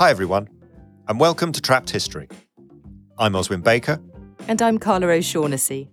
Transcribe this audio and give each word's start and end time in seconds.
Hi, 0.00 0.08
everyone, 0.08 0.48
and 1.08 1.20
welcome 1.20 1.52
to 1.52 1.60
Trapped 1.60 1.90
History. 1.90 2.26
I'm 3.18 3.34
Oswin 3.34 3.62
Baker. 3.62 4.00
And 4.48 4.62
I'm 4.62 4.78
Carla 4.78 5.08
O'Shaughnessy. 5.08 5.90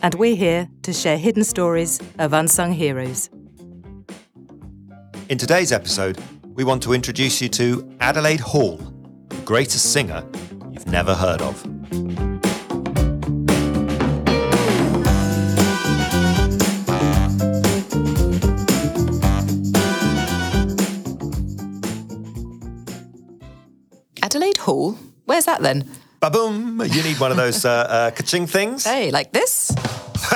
And 0.00 0.14
we're 0.14 0.34
here 0.34 0.66
to 0.80 0.94
share 0.94 1.18
hidden 1.18 1.44
stories 1.44 2.00
of 2.18 2.32
unsung 2.32 2.72
heroes. 2.72 3.28
In 5.28 5.36
today's 5.36 5.72
episode, 5.72 6.18
we 6.54 6.64
want 6.64 6.82
to 6.84 6.94
introduce 6.94 7.42
you 7.42 7.50
to 7.50 7.86
Adelaide 8.00 8.40
Hall, 8.40 8.78
the 9.28 9.36
greatest 9.42 9.92
singer 9.92 10.24
you've 10.70 10.86
never 10.86 11.14
heard 11.14 11.42
of. 11.42 11.66
Adelaide 24.64 24.72
Hall? 24.72 24.98
Where's 25.26 25.44
that 25.46 25.62
then? 25.62 25.84
Ba-boom! 26.20 26.80
You 26.80 27.02
need 27.02 27.20
one 27.20 27.30
of 27.30 27.36
those 27.36 27.64
uh, 27.64 27.70
uh, 27.70 28.10
ka-ching 28.10 28.46
things. 28.46 28.84
Hey, 28.84 29.10
like 29.10 29.32
this? 29.32 29.70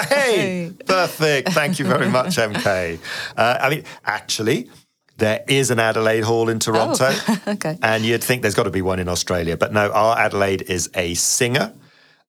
Hey, 0.08 0.70
perfect. 0.86 1.50
Thank 1.52 1.78
you 1.78 1.86
very 1.86 2.08
much, 2.08 2.36
MK. 2.36 2.98
Uh, 3.36 3.58
I 3.60 3.70
mean, 3.70 3.84
actually, 4.04 4.68
there 5.16 5.44
is 5.48 5.70
an 5.70 5.78
Adelaide 5.78 6.24
Hall 6.24 6.48
in 6.48 6.58
Toronto. 6.58 7.08
Oh, 7.10 7.42
okay. 7.54 7.78
And 7.82 8.04
you'd 8.04 8.22
think 8.22 8.42
there's 8.42 8.54
got 8.54 8.64
to 8.64 8.70
be 8.70 8.82
one 8.82 8.98
in 8.98 9.08
Australia. 9.08 9.56
But 9.56 9.72
no, 9.72 9.90
our 9.92 10.18
Adelaide 10.18 10.62
is 10.62 10.90
a 10.94 11.14
singer. 11.14 11.72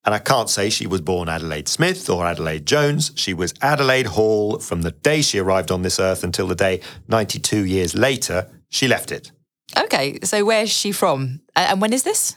And 0.04 0.14
I 0.14 0.18
can't 0.18 0.48
say 0.48 0.70
she 0.70 0.86
was 0.86 1.00
born 1.00 1.28
Adelaide 1.28 1.68
Smith 1.68 2.08
or 2.08 2.24
Adelaide 2.24 2.64
Jones. 2.64 3.12
She 3.16 3.34
was 3.34 3.52
Adelaide 3.60 4.06
Hall 4.06 4.58
from 4.58 4.82
the 4.82 4.92
day 4.92 5.20
she 5.20 5.38
arrived 5.38 5.70
on 5.70 5.82
this 5.82 6.00
earth 6.00 6.24
until 6.24 6.46
the 6.46 6.54
day 6.54 6.80
92 7.08 7.66
years 7.66 7.94
later 7.94 8.48
she 8.70 8.88
left 8.88 9.12
it. 9.12 9.32
Okay, 9.76 10.18
so 10.22 10.44
where's 10.44 10.70
she 10.70 10.92
from? 10.92 11.40
Uh, 11.56 11.66
and 11.70 11.80
when 11.80 11.92
is 11.92 12.02
this? 12.02 12.36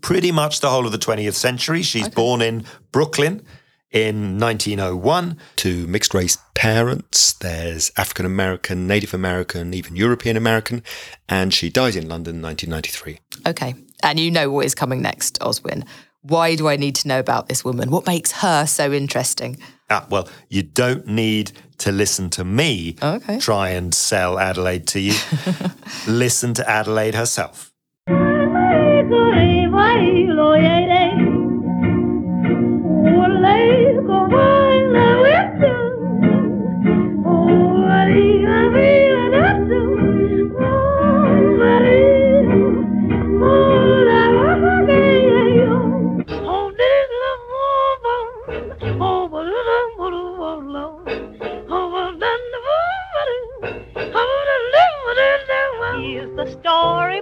Pretty 0.00 0.32
much 0.32 0.60
the 0.60 0.70
whole 0.70 0.86
of 0.86 0.92
the 0.92 0.98
20th 0.98 1.34
century. 1.34 1.82
She's 1.82 2.08
born 2.08 2.40
in 2.40 2.64
Brooklyn 2.92 3.42
in 3.90 4.38
1901 4.38 5.36
to 5.56 5.86
mixed 5.86 6.14
race 6.14 6.38
parents. 6.54 7.32
There's 7.34 7.90
African 7.96 8.26
American, 8.26 8.86
Native 8.86 9.14
American, 9.14 9.74
even 9.74 9.96
European 9.96 10.36
American. 10.36 10.82
And 11.28 11.52
she 11.52 11.70
dies 11.70 11.96
in 11.96 12.08
London 12.08 12.36
in 12.36 12.42
1993. 12.42 13.18
Okay, 13.50 13.74
and 14.02 14.20
you 14.20 14.30
know 14.30 14.50
what 14.50 14.66
is 14.66 14.74
coming 14.74 15.02
next, 15.02 15.38
Oswin. 15.40 15.86
Why 16.22 16.54
do 16.54 16.68
I 16.68 16.76
need 16.76 16.94
to 16.96 17.08
know 17.08 17.18
about 17.18 17.48
this 17.48 17.64
woman? 17.64 17.90
What 17.90 18.06
makes 18.06 18.32
her 18.32 18.66
so 18.66 18.92
interesting? 18.92 19.58
Ah, 19.90 20.06
well, 20.10 20.28
you 20.48 20.62
don't 20.62 21.06
need 21.06 21.52
to 21.78 21.92
listen 21.92 22.28
to 22.30 22.44
me 22.44 22.96
Okay. 23.02 23.38
try 23.38 23.70
and 23.70 23.94
sell 23.94 24.38
Adelaide 24.38 24.86
to 24.88 25.00
you. 25.00 25.14
listen 26.06 26.52
to 26.54 26.68
Adelaide 26.68 27.14
herself. 27.14 27.67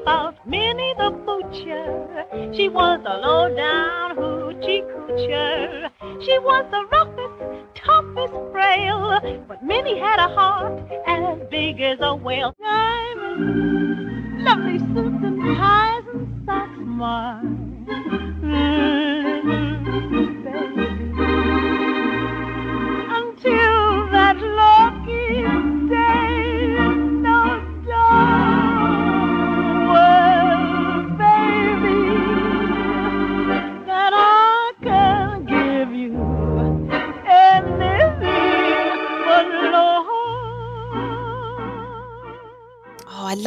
About 0.02 0.46
Minnie 0.46 0.94
the 0.98 1.10
Moocher. 1.10 2.54
She 2.54 2.68
was 2.68 3.00
a 3.04 3.16
low 3.18 3.52
down 3.54 4.16
hoochie 4.16 4.82
coocher. 4.82 5.90
She 6.24 6.38
was 6.38 6.64
the 6.70 6.84
roughest, 6.92 7.74
toughest 7.74 8.52
frail, 8.52 9.42
but 9.48 9.64
Minnie 9.64 9.98
had 9.98 10.18
a 10.18 10.28
heart 10.34 10.80
as 11.06 11.38
big 11.50 11.80
as 11.80 11.98
a 12.00 12.14
whale. 12.14 12.54
Diamonds, 12.60 14.44
lovely 14.44 14.78
suits 14.78 15.24
and 15.24 15.56
ties 15.56 16.04
and 16.12 16.46
socks, 16.46 16.78
my 16.78 17.55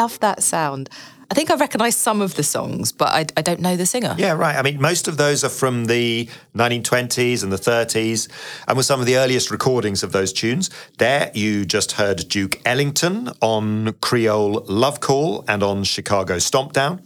love 0.09 0.19
that 0.21 0.41
sound. 0.41 0.89
I 1.31 1.35
think 1.35 1.51
I 1.51 1.55
recognise 1.55 1.95
some 1.95 2.21
of 2.21 2.33
the 2.33 2.41
songs, 2.41 2.91
but 2.91 3.09
I, 3.09 3.27
I 3.37 3.43
don't 3.43 3.59
know 3.59 3.75
the 3.75 3.85
singer. 3.85 4.15
Yeah, 4.17 4.31
right. 4.31 4.55
I 4.55 4.63
mean, 4.63 4.81
most 4.81 5.07
of 5.07 5.17
those 5.17 5.43
are 5.43 5.49
from 5.49 5.85
the 5.85 6.27
1920s 6.55 7.43
and 7.43 7.51
the 7.51 7.57
30s, 7.57 8.27
and 8.67 8.75
were 8.75 8.81
some 8.81 8.99
of 8.99 9.05
the 9.05 9.17
earliest 9.17 9.51
recordings 9.51 10.01
of 10.01 10.11
those 10.11 10.33
tunes. 10.33 10.71
There, 10.97 11.29
you 11.35 11.65
just 11.65 11.91
heard 11.91 12.27
Duke 12.29 12.59
Ellington 12.65 13.29
on 13.41 13.93
Creole 14.01 14.65
Love 14.67 15.01
Call 15.01 15.45
and 15.47 15.61
on 15.61 15.83
Chicago 15.83 16.39
Stomp 16.39 16.73
Down, 16.73 17.03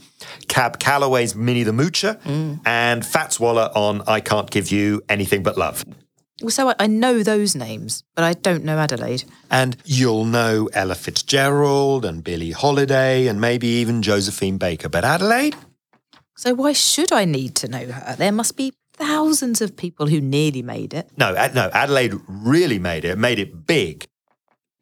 Cab 0.47 0.79
Calloway's 0.79 1.35
Minnie 1.35 1.63
the 1.63 1.73
Moocher, 1.73 2.17
mm. 2.21 2.61
and 2.65 3.05
Fats 3.05 3.41
Waller 3.41 3.69
on 3.75 4.03
I 4.07 4.21
Can't 4.21 4.49
Give 4.49 4.71
You 4.71 5.03
Anything 5.09 5.43
But 5.43 5.57
Love. 5.57 5.83
Well, 6.43 6.51
So 6.51 6.69
I, 6.69 6.75
I 6.77 6.87
know 6.87 7.23
those 7.23 7.55
names, 7.55 8.03
but 8.15 8.25
I 8.25 8.33
don't 8.33 8.65
know 8.65 8.77
Adelaide. 8.77 9.23
And 9.49 9.77
you'll 9.85 10.25
know 10.25 10.69
Ella 10.73 10.95
Fitzgerald 10.95 12.03
and 12.03 12.21
Billie 12.21 12.51
Holiday 12.51 13.27
and 13.27 13.39
maybe 13.39 13.67
even 13.67 14.01
Josephine 14.01 14.57
Baker. 14.57 14.89
But 14.89 15.05
Adelaide? 15.05 15.55
So 16.35 16.53
why 16.53 16.73
should 16.73 17.13
I 17.13 17.23
need 17.23 17.55
to 17.55 17.69
know 17.69 17.85
her? 17.85 18.15
There 18.17 18.33
must 18.33 18.57
be 18.57 18.73
thousands 18.91 19.61
of 19.61 19.77
people 19.77 20.07
who 20.07 20.19
nearly 20.19 20.61
made 20.61 20.93
it. 20.93 21.09
No, 21.17 21.31
no, 21.53 21.69
Adelaide 21.73 22.15
really 22.27 22.77
made 22.77 23.05
it, 23.05 23.17
made 23.17 23.39
it 23.39 23.65
big. 23.65 24.05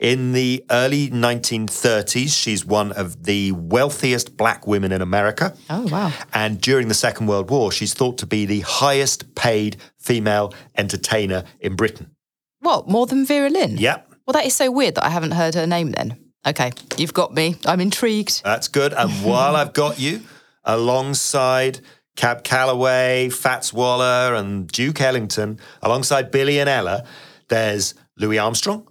In 0.01 0.31
the 0.31 0.65
early 0.71 1.11
1930s, 1.11 2.35
she's 2.35 2.65
one 2.65 2.91
of 2.93 3.23
the 3.25 3.51
wealthiest 3.51 4.35
black 4.35 4.65
women 4.65 4.91
in 4.91 4.99
America. 4.99 5.55
Oh, 5.69 5.85
wow. 5.89 6.11
And 6.33 6.59
during 6.59 6.87
the 6.87 6.95
Second 6.95 7.27
World 7.27 7.51
War, 7.51 7.71
she's 7.71 7.93
thought 7.93 8.17
to 8.17 8.25
be 8.25 8.47
the 8.47 8.61
highest 8.61 9.35
paid 9.35 9.77
female 9.99 10.55
entertainer 10.75 11.43
in 11.59 11.75
Britain. 11.75 12.09
What, 12.61 12.89
more 12.89 13.05
than 13.05 13.27
Vera 13.27 13.51
Lynn? 13.51 13.77
Yep, 13.77 14.11
Well, 14.25 14.33
that 14.33 14.45
is 14.47 14.55
so 14.55 14.71
weird 14.71 14.95
that 14.95 15.05
I 15.05 15.09
haven't 15.09 15.31
heard 15.31 15.53
her 15.53 15.67
name 15.67 15.91
then. 15.91 16.17
Okay, 16.47 16.71
you've 16.97 17.13
got 17.13 17.35
me. 17.35 17.57
I'm 17.67 17.79
intrigued. 17.79 18.43
that's 18.43 18.67
good. 18.69 18.93
And 18.93 19.11
while 19.23 19.55
I've 19.55 19.73
got 19.73 19.99
you, 19.99 20.21
alongside 20.63 21.79
Cab 22.15 22.43
Calloway, 22.43 23.29
Fats 23.29 23.71
Waller, 23.71 24.33
and 24.33 24.67
Duke 24.67 24.99
Ellington, 24.99 25.59
alongside 25.83 26.31
Billie 26.31 26.59
and 26.59 26.67
Ella, 26.67 27.05
there's 27.49 27.93
Louis 28.17 28.39
Armstrong, 28.39 28.87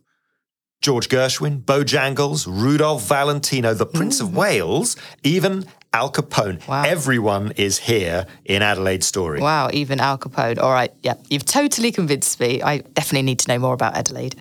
George 0.81 1.11
Gershwin, 1.11 1.63
Bojangles, 1.63 2.47
Rudolph 2.47 3.07
Valentino, 3.07 3.75
the 3.75 3.85
Prince 3.85 4.21
of 4.21 4.29
mm. 4.29 4.35
Wales, 4.35 4.97
even 5.23 5.67
Al 5.93 6.11
Capone. 6.11 6.67
Wow. 6.67 6.85
Everyone 6.85 7.53
is 7.53 7.81
here 7.81 8.27
in 8.47 8.63
Adelaide's 8.63 9.07
story. 9.07 9.41
Wow, 9.41 9.69
even 9.75 10.01
Al 10.01 10.17
Capone. 10.17 10.59
All 10.59 10.73
right, 10.73 10.91
yeah, 11.03 11.15
you've 11.29 11.45
totally 11.45 11.93
convinced 11.93 12.41
me. 12.41 12.63
I 12.63 12.79
definitely 12.79 13.23
need 13.23 13.41
to 13.41 13.49
know 13.49 13.59
more 13.59 13.75
about 13.75 13.95
Adelaide. 13.95 14.41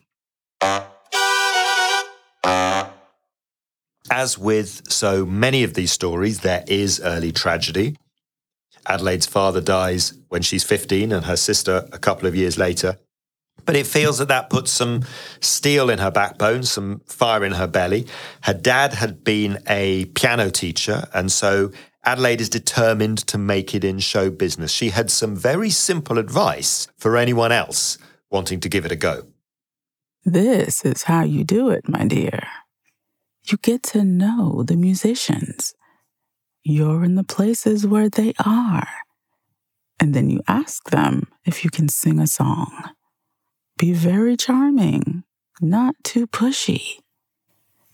As 4.12 4.38
with 4.38 4.90
so 4.90 5.26
many 5.26 5.64
of 5.64 5.74
these 5.74 5.92
stories, 5.92 6.40
there 6.40 6.64
is 6.68 7.02
early 7.04 7.34
tragedy. 7.34 7.98
Adelaide's 8.88 9.28
father 9.28 9.60
dies 9.60 10.14
when 10.30 10.42
she's 10.42 10.64
15 10.64 11.12
and 11.12 11.26
her 11.26 11.36
sister 11.36 11.88
a 11.92 12.00
couple 12.00 12.28
of 12.28 12.36
years 12.36 12.58
later. 12.58 12.98
But 13.66 13.76
it 13.76 13.88
feels 13.88 14.18
that 14.18 14.28
that 14.28 14.50
puts 14.50 14.72
some 14.72 15.04
steel 15.42 15.90
in 15.90 16.00
her 16.00 16.12
backbone, 16.12 16.64
some 16.64 17.02
fire 17.06 17.44
in 17.44 17.54
her 17.54 17.68
belly. 17.68 18.08
Her 18.42 18.54
dad 18.54 18.94
had 18.94 19.24
been 19.24 19.60
a 19.68 20.06
piano 20.06 20.50
teacher, 20.50 21.08
and 21.14 21.32
so 21.32 21.72
Adelaide 22.04 22.42
is 22.42 22.50
determined 22.50 23.20
to 23.28 23.38
make 23.38 23.76
it 23.76 23.84
in 23.84 24.00
show 24.00 24.30
business. 24.30 24.72
She 24.72 24.90
had 24.90 25.12
some 25.12 25.36
very 25.36 25.70
simple 25.70 26.18
advice 26.18 26.88
for 26.98 27.18
anyone 27.18 27.52
else 27.52 27.98
wanting 28.32 28.60
to 28.62 28.70
give 28.70 28.86
it 28.86 28.92
a 28.92 28.96
go. 28.96 29.24
This 30.26 30.86
is 30.86 31.04
how 31.04 31.24
you 31.24 31.44
do 31.44 31.70
it, 31.70 31.88
my 31.88 32.06
dear. 32.06 32.48
You 33.46 33.58
get 33.58 33.84
to 33.84 34.04
know 34.04 34.64
the 34.64 34.76
musicians. 34.76 35.74
You're 36.64 37.04
in 37.04 37.16
the 37.16 37.24
places 37.24 37.88
where 37.88 38.10
they 38.10 38.34
are. 38.46 38.88
And 40.00 40.14
then 40.14 40.30
you 40.30 40.42
ask 40.48 40.90
them 40.90 41.28
if 41.46 41.64
you 41.64 41.70
can 41.70 41.90
sing 41.90 42.20
a 42.20 42.28
song. 42.28 42.92
Be 43.80 43.94
very 43.94 44.38
charming, 44.38 45.24
not 45.60 45.96
too 46.04 46.28
pushy. 46.28 47.00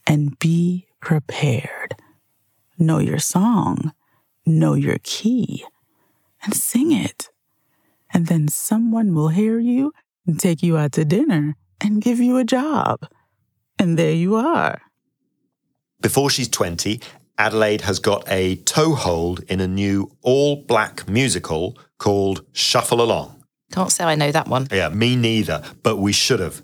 And 0.05 0.37
be 0.39 0.87
prepared. 0.99 1.95
Know 2.77 2.99
your 2.99 3.19
song 3.19 3.93
know 4.45 4.73
your 4.73 4.97
key 5.03 5.65
and 6.43 6.53
sing 6.53 6.91
it. 6.91 7.29
And 8.13 8.27
then 8.27 8.47
someone 8.47 9.13
will 9.13 9.29
hear 9.29 9.59
you 9.59 9.91
and 10.25 10.39
take 10.39 10.63
you 10.63 10.77
out 10.77 10.93
to 10.93 11.05
dinner 11.05 11.55
and 11.81 12.01
give 12.01 12.19
you 12.19 12.37
a 12.37 12.43
job. 12.43 13.07
And 13.77 13.97
there 13.97 14.13
you 14.13 14.35
are. 14.35 14.81
Before 16.01 16.29
she's 16.29 16.47
20, 16.47 17.01
Adelaide 17.37 17.81
has 17.81 17.99
got 17.99 18.23
a 18.27 18.55
toehold 18.57 19.41
in 19.49 19.59
a 19.59 19.67
new 19.67 20.15
all 20.21 20.63
black 20.63 21.09
musical 21.09 21.77
called 21.97 22.45
Shuffle 22.53 23.01
Along. 23.01 23.34
Can't 23.75 23.91
say 23.91 24.05
I 24.05 24.15
know 24.15 24.31
that 24.31 24.47
one. 24.47 24.67
Yeah, 24.71 24.87
me 24.87 25.17
neither, 25.17 25.61
but 25.83 25.97
we 25.97 26.13
should 26.13 26.39
have. 26.39 26.63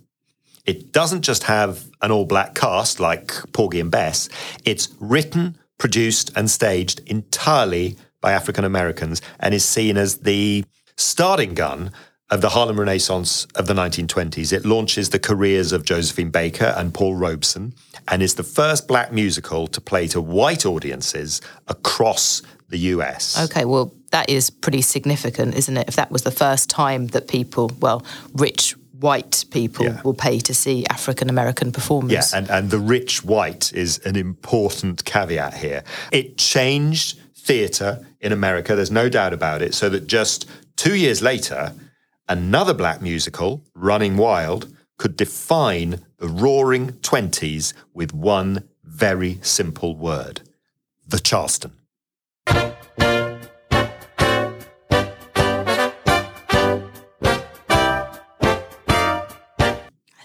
It 0.65 0.93
doesn't 0.93 1.23
just 1.23 1.43
have 1.43 1.83
an 2.01 2.09
all 2.09 2.23
black 2.25 2.55
cast 2.55 3.01
like 3.01 3.33
Porgy 3.51 3.81
and 3.81 3.91
Bess, 3.91 4.29
it's 4.63 4.87
written, 4.99 5.57
produced, 5.77 6.31
and 6.37 6.49
staged 6.49 7.01
entirely 7.07 7.97
by 8.21 8.31
African 8.31 8.63
Americans 8.63 9.21
and 9.41 9.53
is 9.53 9.65
seen 9.65 9.97
as 9.97 10.19
the 10.19 10.63
starting 10.95 11.53
gun 11.53 11.91
of 12.29 12.39
the 12.39 12.49
Harlem 12.49 12.79
Renaissance 12.79 13.45
of 13.55 13.67
the 13.67 13.73
1920s. 13.73 14.53
It 14.53 14.63
launches 14.63 15.09
the 15.09 15.19
careers 15.19 15.73
of 15.73 15.83
Josephine 15.83 16.29
Baker 16.29 16.73
and 16.77 16.93
Paul 16.93 17.15
Robeson 17.15 17.73
and 18.07 18.23
is 18.23 18.35
the 18.35 18.43
first 18.43 18.87
black 18.87 19.11
musical 19.11 19.67
to 19.67 19.81
play 19.81 20.07
to 20.07 20.21
white 20.21 20.65
audiences 20.65 21.41
across 21.67 22.41
the 22.69 22.77
US. 22.77 23.37
Okay, 23.49 23.65
well, 23.65 23.93
that 24.11 24.29
is 24.29 24.49
pretty 24.49 24.81
significant, 24.81 25.55
isn't 25.55 25.75
it? 25.77 25.87
If 25.87 25.95
that 25.95 26.11
was 26.11 26.23
the 26.23 26.31
first 26.31 26.69
time 26.69 27.07
that 27.07 27.27
people, 27.27 27.71
well, 27.79 28.03
rich 28.33 28.75
white 28.99 29.45
people 29.51 29.85
Yeah. 29.85 30.01
will 30.03 30.13
pay 30.13 30.39
to 30.39 30.53
see 30.53 30.85
African 30.89 31.29
American 31.29 31.71
performers. 31.71 32.11
Yeah, 32.11 32.23
and, 32.37 32.49
and 32.49 32.69
the 32.69 32.79
rich 32.79 33.23
white 33.23 33.73
is 33.73 33.97
an 34.05 34.15
important 34.15 35.03
caveat 35.05 35.55
here. 35.55 35.83
It 36.11 36.37
changed 36.37 37.19
theatre 37.35 38.05
in 38.19 38.31
America, 38.31 38.75
there's 38.75 38.91
no 38.91 39.09
doubt 39.09 39.33
about 39.33 39.63
it, 39.63 39.73
so 39.73 39.89
that 39.89 40.05
just 40.05 40.47
two 40.75 40.95
years 40.95 41.23
later, 41.23 41.73
another 42.29 42.73
black 42.73 43.01
musical, 43.01 43.63
Running 43.73 44.15
Wild, 44.17 44.67
could 44.97 45.17
define 45.17 46.01
the 46.17 46.27
roaring 46.27 46.91
20s 47.01 47.73
with 47.95 48.13
one 48.13 48.69
very 48.83 49.39
simple 49.41 49.95
word 49.95 50.41
the 51.07 51.19
Charleston. 51.19 51.71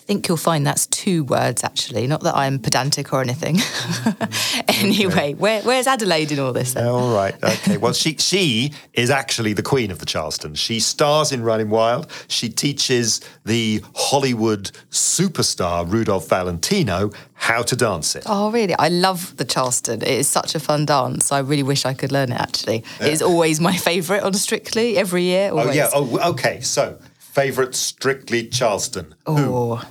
Think 0.06 0.28
you'll 0.28 0.36
find 0.36 0.66
that's 0.66 0.86
two 0.86 1.24
words 1.24 1.64
actually. 1.64 2.06
Not 2.06 2.22
that 2.22 2.36
I'm 2.36 2.58
pedantic 2.58 3.12
or 3.12 3.20
anything. 3.20 3.56
Mm, 4.66 4.82
anyway, 4.82 5.34
where, 5.34 5.62
where's 5.62 5.86
Adelaide 5.86 6.32
in 6.32 6.38
all 6.38 6.52
this? 6.52 6.74
then? 6.74 6.86
All 6.86 7.14
right. 7.14 7.34
Okay. 7.44 7.76
Well, 7.76 7.92
she 7.92 8.16
she 8.16 8.72
is 8.92 9.10
actually 9.10 9.52
the 9.52 9.62
queen 9.62 9.90
of 9.90 9.98
the 9.98 10.06
Charleston. 10.06 10.54
She 10.54 10.78
stars 10.80 11.32
in 11.32 11.42
Running 11.42 11.70
Wild. 11.70 12.06
She 12.28 12.48
teaches 12.48 13.20
the 13.44 13.82
Hollywood 13.94 14.70
superstar 14.90 15.90
Rudolph 15.90 16.28
Valentino 16.28 17.10
how 17.34 17.62
to 17.62 17.76
dance 17.76 18.14
it. 18.16 18.24
Oh, 18.26 18.50
really? 18.50 18.74
I 18.74 18.88
love 18.88 19.36
the 19.36 19.44
Charleston. 19.44 20.02
It 20.02 20.08
is 20.08 20.28
such 20.28 20.54
a 20.54 20.60
fun 20.60 20.86
dance. 20.86 21.32
I 21.32 21.38
really 21.40 21.62
wish 21.62 21.84
I 21.84 21.94
could 21.94 22.12
learn 22.12 22.30
it, 22.32 22.40
actually. 22.40 22.84
It's 23.00 23.22
always 23.22 23.60
my 23.60 23.76
favourite 23.76 24.22
on 24.22 24.34
Strictly 24.34 24.96
every 24.98 25.22
year. 25.22 25.50
Oh 25.52 25.70
yeah. 25.72 25.88
Oh, 25.94 26.30
okay. 26.32 26.60
So 26.60 26.98
favorite 27.18 27.74
Strictly 27.74 28.48
Charleston. 28.48 29.14
Oh. 29.26 29.82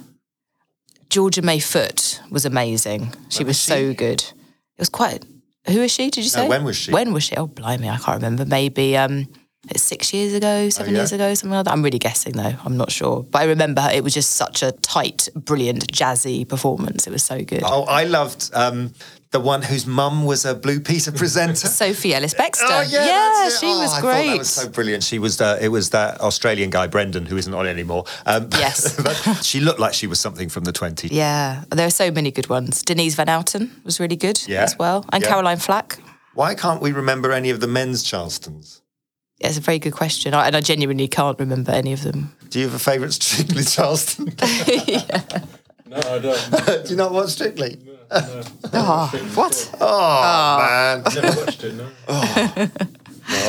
Georgia 1.16 1.42
May 1.42 1.60
Foote 1.60 2.20
was 2.30 2.44
amazing. 2.44 3.14
She 3.30 3.46
was, 3.46 3.58
so 3.58 3.94
good. 3.94 4.20
It 4.20 4.80
was 4.80 4.90
quite. 4.90 5.24
Who 5.66 5.80
is 5.80 5.94
she? 5.94 6.10
Did 6.10 6.26
you 6.26 6.30
say? 6.30 6.46
when 6.46 6.66
was 6.66 6.76
she? 6.76 6.92
When 6.92 7.14
was 7.14 7.24
she? 7.24 7.38
Oh, 7.38 7.48
blimey, 7.48 7.88
I 7.88 7.96
can't 7.96 8.22
remember. 8.22 8.44
Maybe 8.44 8.98
um, 8.98 9.30
six 9.76 10.14
years 10.14 10.34
ago, 10.34 10.70
seven 10.70 10.92
Oh, 10.92 10.94
yeah? 10.94 11.00
years 11.02 11.12
ago, 11.12 11.34
something 11.34 11.56
like 11.56 11.66
that. 11.66 11.72
I'm 11.72 11.84
really 11.84 12.00
guessing 12.00 12.34
though. 12.34 12.54
I'm 12.66 12.78
not 12.78 12.92
sure, 12.92 13.24
but 13.24 13.42
I 13.42 13.46
remember. 13.46 13.88
It 13.94 14.04
was 14.04 14.14
just 14.14 14.32
such 14.32 14.64
a 14.64 14.72
tight, 14.72 15.30
brilliant, 15.36 15.92
jazzy 15.92 16.48
performance. 16.48 17.08
It 17.08 17.12
was 17.12 17.24
so 17.24 17.44
good. 17.44 17.62
Oh, 17.66 17.84
I 17.84 18.04
loved 18.06 18.52
um, 18.54 18.94
the 19.32 19.40
one 19.40 19.62
whose 19.64 19.86
mum 19.86 20.24
was 20.26 20.46
a 20.46 20.56
Blue 20.56 20.80
Peter 20.80 21.12
presenter. 21.12 21.56
Sophie 21.68 22.14
Ellis 22.14 22.34
Bextor. 22.34 22.64
Oh 22.70 22.86
yeah, 22.90 23.48
it. 23.48 23.52
she 23.60 23.66
Oh, 23.68 23.80
was 23.80 23.94
I 23.94 24.02
great. 24.02 24.14
thought 24.26 24.32
that 24.32 24.38
was 24.38 24.50
so 24.50 24.70
brilliant. 24.70 25.04
She 25.04 25.20
was. 25.20 25.42
Uh, 25.42 25.58
it 25.62 25.70
was 25.70 25.90
that 25.90 26.22
Australian 26.22 26.70
guy 26.70 26.88
Brendan 26.88 27.26
who 27.26 27.36
isn't 27.38 27.54
on 27.54 27.68
anymore. 27.68 28.06
Um, 28.26 28.50
Yes. 28.58 28.96
but 29.02 29.16
she 29.44 29.60
looked 29.60 29.80
like 29.80 29.94
she 29.94 30.08
was 30.08 30.20
something 30.20 30.48
from 30.50 30.64
the 30.64 30.72
20s. 30.74 31.10
Yeah, 31.12 31.64
there 31.72 31.88
are 31.88 31.90
so 31.92 32.12
many 32.12 32.32
good 32.32 32.48
ones. 32.50 32.82
Denise 32.84 33.16
Van 33.16 33.28
Outen 33.28 33.72
was 33.84 34.00
really 34.00 34.16
good 34.16 34.42
Yeah. 34.48 34.64
as 34.64 34.78
well, 34.78 35.06
and 35.12 35.22
Yeah. 35.24 35.30
Caroline 35.30 35.58
Flack. 35.58 35.98
Why 36.34 36.54
can't 36.56 36.82
we 36.82 36.92
remember 36.92 37.32
any 37.32 37.50
of 37.50 37.60
the 37.62 37.68
men's 37.68 38.04
Charlestons? 38.04 38.82
Yeah, 39.40 39.50
It's 39.50 39.58
a 39.58 39.62
very 39.62 39.80
good 39.80 39.94
question, 39.94 40.34
I, 40.34 40.48
and 40.48 40.56
I 40.56 40.62
genuinely 40.62 41.08
can't 41.08 41.38
remember 41.40 41.72
any 41.72 41.92
of 41.94 42.04
them. 42.04 42.34
Do 42.50 42.60
you 42.60 42.66
have 42.66 42.76
a 42.76 42.80
favourite 42.80 43.14
Strictly 43.14 43.64
Charleston? 43.64 44.34
No, 45.88 45.98
I 45.98 46.20
don't. 46.20 46.84
Do 46.84 46.90
you 46.90 46.96
not 46.96 47.14
watch 47.14 47.30
Strictly? 47.30 47.78
Oh, 48.12 49.30
what? 49.36 49.70
Oh, 49.76 49.88
ah. 49.88 51.02
man. 51.04 51.14
Never 51.14 51.42
watched 51.42 51.64
it. 51.64 51.76
No. 51.76 51.88
Oh, 52.08 52.68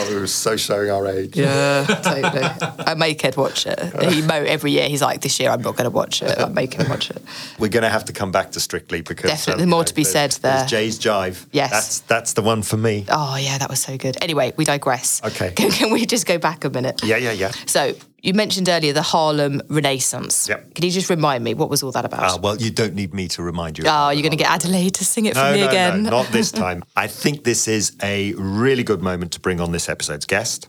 we 0.09 0.15
were 0.15 0.27
so 0.27 0.57
showing 0.57 0.91
our 0.91 1.07
age. 1.07 1.37
Yeah, 1.37 1.85
totally. 1.87 2.43
I 2.87 2.95
make 2.95 3.25
Ed 3.25 3.37
watch 3.37 3.67
it. 3.67 3.79
He 4.13 4.23
mo 4.23 4.35
every 4.35 4.73
year. 4.73 4.89
He's 4.89 5.03
like, 5.03 5.21
this 5.21 5.39
year 5.39 5.51
I'm 5.51 5.63
not 5.63 5.77
going 5.77 5.85
to 5.85 5.95
watch 5.95 6.23
it. 6.23 6.39
I 6.39 6.49
make 6.49 6.75
him 6.75 6.89
watch 6.89 7.11
it. 7.11 7.23
We're 7.59 7.69
going 7.69 7.83
to 7.83 7.89
have 7.91 8.05
to 8.07 8.13
come 8.13 8.33
back 8.33 8.53
to 8.53 8.61
Strictly 8.61 9.01
because 9.03 9.31
um, 9.31 9.37
Definitely 9.37 9.67
more 9.67 9.85
to 9.85 9.95
be 9.95 10.03
there's- 10.05 10.35
said 10.35 10.43
there. 10.43 10.59
there's 10.59 10.71
Jay's 10.71 10.99
Jive. 10.99 11.47
Yes. 11.53 11.71
that's 11.71 11.99
that's 12.01 12.33
the 12.35 12.43
one 12.43 12.63
for 12.63 12.77
me. 12.77 13.05
Oh 13.09 13.37
yeah, 13.37 13.59
that 13.59 13.69
was 13.71 13.81
so 13.81 13.97
good. 13.97 14.17
Anyway, 14.23 14.53
we 14.57 14.65
digress. 14.65 15.21
Okay. 15.25 15.53
Can, 15.53 15.71
can 15.79 15.93
we 15.93 16.07
just 16.07 16.27
go 16.27 16.39
back 16.39 16.65
a 16.65 16.71
minute? 16.71 17.03
Yeah, 17.05 17.17
yeah, 17.19 17.33
yeah. 17.33 17.51
So 17.67 17.95
you 18.27 18.35
mentioned 18.35 18.69
earlier 18.69 18.93
the 18.93 19.03
Harlem 19.03 19.63
Renaissance. 19.69 20.49
Yep. 20.49 20.75
Can 20.75 20.85
you 20.85 20.91
just 20.91 21.09
remind 21.09 21.45
me 21.45 21.55
what 21.55 21.71
was 21.71 21.83
all 21.83 21.93
that 21.93 22.05
about? 22.05 22.21
Ah, 22.23 22.37
well, 22.43 22.57
you 22.57 22.71
don't 22.71 22.95
need 22.95 23.15
me 23.15 23.29
to 23.29 23.43
remind 23.43 23.79
you. 23.79 23.85
oh, 23.87 24.11
you're 24.11 24.23
going 24.23 24.31
to 24.33 24.37
get 24.37 24.51
Adelaide 24.51 24.95
to 24.95 25.05
sing 25.05 25.27
it 25.27 25.35
for 25.35 25.41
No, 25.43 25.53
me 25.53 25.61
no, 25.61 25.69
again. 25.69 26.03
no, 26.03 26.11
not 26.11 26.27
this 26.29 26.51
time. 26.65 26.83
I 26.97 27.07
think 27.07 27.45
this 27.45 27.69
is 27.69 27.97
a 28.03 28.35
really 28.35 28.83
good 28.83 29.01
moment 29.01 29.33
to 29.33 29.41
bring 29.41 29.61
on 29.61 29.73
this 29.73 29.89
episode's 29.89 30.27
guest. 30.27 30.69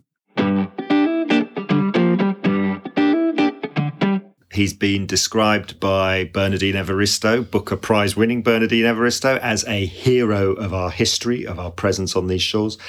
He's 4.58 4.74
been 4.74 5.06
described 5.06 5.80
by 5.80 6.32
Bernardine 6.34 6.74
Evaristo, 6.74 7.44
Booker 7.44 7.78
Prize 7.78 8.18
winning 8.18 8.42
Bernardine 8.42 8.86
Evaristo, 8.86 9.38
as 9.38 9.64
a 9.66 9.86
hero 9.86 10.54
of 10.54 10.74
our 10.74 10.90
history, 10.90 11.46
of 11.46 11.60
our 11.60 11.70
presence 11.70 12.16
on 12.16 12.26
these 12.26 12.42
shores. 12.42 12.80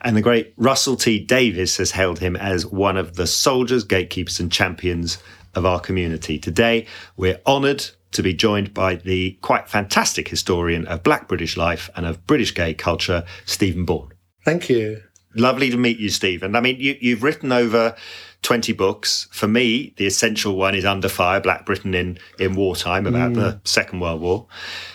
And 0.00 0.16
the 0.16 0.22
great 0.22 0.54
Russell 0.56 0.96
T. 0.96 1.18
Davies 1.18 1.76
has 1.76 1.90
hailed 1.90 2.18
him 2.18 2.34
as 2.34 2.64
one 2.64 2.96
of 2.96 3.16
the 3.16 3.26
soldiers, 3.26 3.84
gatekeepers, 3.84 4.40
and 4.40 4.50
champions 4.50 5.18
of 5.54 5.66
our 5.66 5.80
community. 5.80 6.38
Today, 6.38 6.86
we're 7.18 7.42
honoured 7.46 7.84
to 8.12 8.22
be 8.22 8.32
joined 8.32 8.72
by 8.72 8.94
the 8.94 9.32
quite 9.42 9.68
fantastic 9.68 10.28
historian 10.28 10.86
of 10.86 11.02
Black 11.02 11.28
British 11.28 11.58
life 11.58 11.90
and 11.94 12.06
of 12.06 12.26
British 12.26 12.54
gay 12.54 12.72
culture, 12.72 13.26
Stephen 13.44 13.84
Bourne. 13.84 14.14
Thank 14.46 14.70
you. 14.70 15.02
Lovely 15.34 15.68
to 15.68 15.76
meet 15.76 15.98
you, 15.98 16.08
Stephen. 16.08 16.56
I 16.56 16.62
mean, 16.62 16.80
you, 16.80 16.96
you've 17.02 17.22
written 17.22 17.52
over 17.52 17.94
20 18.42 18.72
books. 18.72 19.28
For 19.30 19.48
me, 19.48 19.92
the 19.96 20.06
essential 20.06 20.56
one 20.56 20.74
is 20.74 20.84
Under 20.84 21.08
Fire, 21.08 21.40
Black 21.40 21.66
Britain 21.66 21.94
in, 21.94 22.18
in 22.38 22.54
Wartime, 22.54 23.06
about 23.06 23.34
the 23.34 23.52
mm. 23.52 23.68
Second 23.68 24.00
World 24.00 24.20
War. 24.20 24.46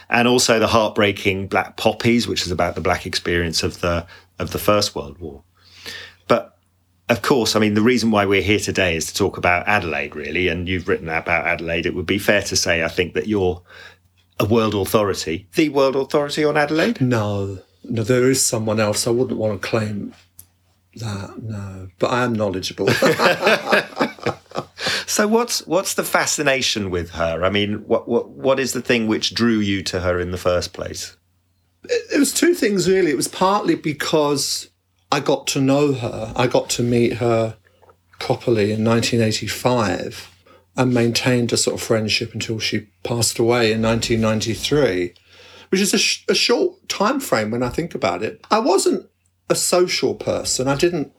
And 0.10 0.28
also 0.28 0.60
the 0.60 0.68
heartbreaking 0.68 1.48
Black 1.48 1.78
Poppies, 1.78 2.28
which 2.28 2.46
is 2.46 2.52
about 2.52 2.76
the 2.76 2.82
black 2.82 3.06
experience 3.06 3.64
of 3.64 3.82
the, 3.82 4.08
of 4.40 4.52
the 4.52 4.60
First 4.60 4.96
World 4.96 5.18
War. 5.20 5.44
But 6.28 6.58
of 7.10 7.22
course, 7.22 7.56
I 7.56 7.60
mean, 7.60 7.74
the 7.74 7.82
reason 7.82 8.12
why 8.12 8.26
we're 8.26 8.42
here 8.42 8.60
today 8.60 8.96
is 8.96 9.08
to 9.08 9.14
talk 9.14 9.38
about 9.38 9.68
Adelaide, 9.68 10.16
really. 10.16 10.48
And 10.48 10.68
you've 10.68 10.88
written 10.88 11.10
about 11.10 11.46
Adelaide. 11.46 11.86
It 11.86 11.96
would 11.96 12.06
be 12.06 12.20
fair 12.20 12.42
to 12.44 12.56
say, 12.56 12.84
I 12.84 12.88
think, 12.88 13.14
that 13.14 13.28
you're 13.28 13.62
a 14.40 14.46
world 14.46 14.74
authority, 14.74 15.48
the 15.56 15.70
world 15.70 15.96
authority 15.96 16.44
on 16.44 16.58
Adelaide. 16.58 17.02
No, 17.02 17.60
no, 17.84 18.04
there 18.04 18.30
is 18.30 18.44
someone 18.44 18.80
else. 18.80 19.06
I 19.06 19.12
wouldn't 19.12 19.40
want 19.40 19.62
to 19.62 19.68
claim 19.68 20.14
that. 20.96 21.42
No, 21.42 21.90
but 22.00 22.08
I 22.08 22.24
am 22.24 22.34
knowledgeable. 22.34 22.90
So 25.06 25.28
what's 25.28 25.66
what's 25.68 25.94
the 25.94 26.04
fascination 26.04 26.90
with 26.90 27.12
her? 27.12 27.44
I 27.44 27.52
mean, 27.52 27.86
what 27.88 28.08
what 28.08 28.30
what 28.30 28.60
is 28.60 28.74
the 28.74 28.82
thing 28.82 29.06
which 29.06 29.36
drew 29.36 29.60
you 29.60 29.84
to 29.84 30.00
her 30.00 30.20
in 30.20 30.32
the 30.32 30.40
first 30.40 30.74
place? 30.74 31.16
it 31.86 32.20
was 32.20 32.34
two 32.34 32.54
things 32.54 32.90
really. 32.90 33.12
It 33.12 33.18
was 33.18 33.28
partly 33.28 33.76
because 33.76 34.70
I 35.12 35.20
got 35.20 35.48
to 35.48 35.62
know 35.62 35.94
her. 35.94 36.34
I 36.36 36.48
got 36.48 36.70
to 36.72 36.84
meet 36.84 37.14
her 37.18 37.58
properly 38.20 38.72
in 38.72 38.84
1985 38.84 40.32
and 40.76 40.94
maintained 40.94 41.54
a 41.54 41.58
sort 41.58 41.76
of 41.76 41.86
friendship 41.86 42.34
until 42.34 42.58
she 42.58 42.88
passed 43.04 43.38
away 43.38 43.72
in 43.72 43.82
1993, 43.82 45.14
which 45.70 45.82
is 45.82 45.94
a, 45.94 46.00
sh- 46.00 46.24
a 46.28 46.34
short 46.34 46.88
time 46.90 47.20
frame 47.20 47.52
when 47.52 47.62
I 47.62 47.70
think 47.70 47.94
about 47.94 48.24
it. 48.24 48.44
I 48.50 48.60
wasn't 48.60 49.08
a 49.54 49.56
social 49.56 50.16
person. 50.16 50.68
I 50.68 50.76
didn't 50.76 51.14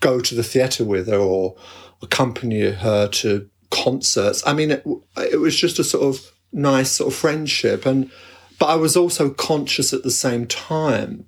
go 0.00 0.20
to 0.20 0.34
the 0.34 0.42
theatre 0.42 0.84
with 0.84 1.06
her 1.06 1.18
or 1.18 1.54
accompany 2.02 2.70
her 2.70 3.08
to 3.08 3.48
concerts. 3.70 4.42
I 4.46 4.52
mean, 4.54 4.70
it, 4.70 4.84
it 5.16 5.40
was 5.40 5.56
just 5.56 5.78
a 5.78 5.84
sort 5.84 6.04
of 6.04 6.32
nice 6.52 6.92
sort 6.92 7.12
of 7.12 7.18
friendship, 7.18 7.86
and 7.86 8.10
but 8.58 8.66
I 8.66 8.76
was 8.76 8.96
also 8.96 9.30
conscious 9.30 9.92
at 9.92 10.02
the 10.02 10.10
same 10.10 10.46
time 10.46 11.26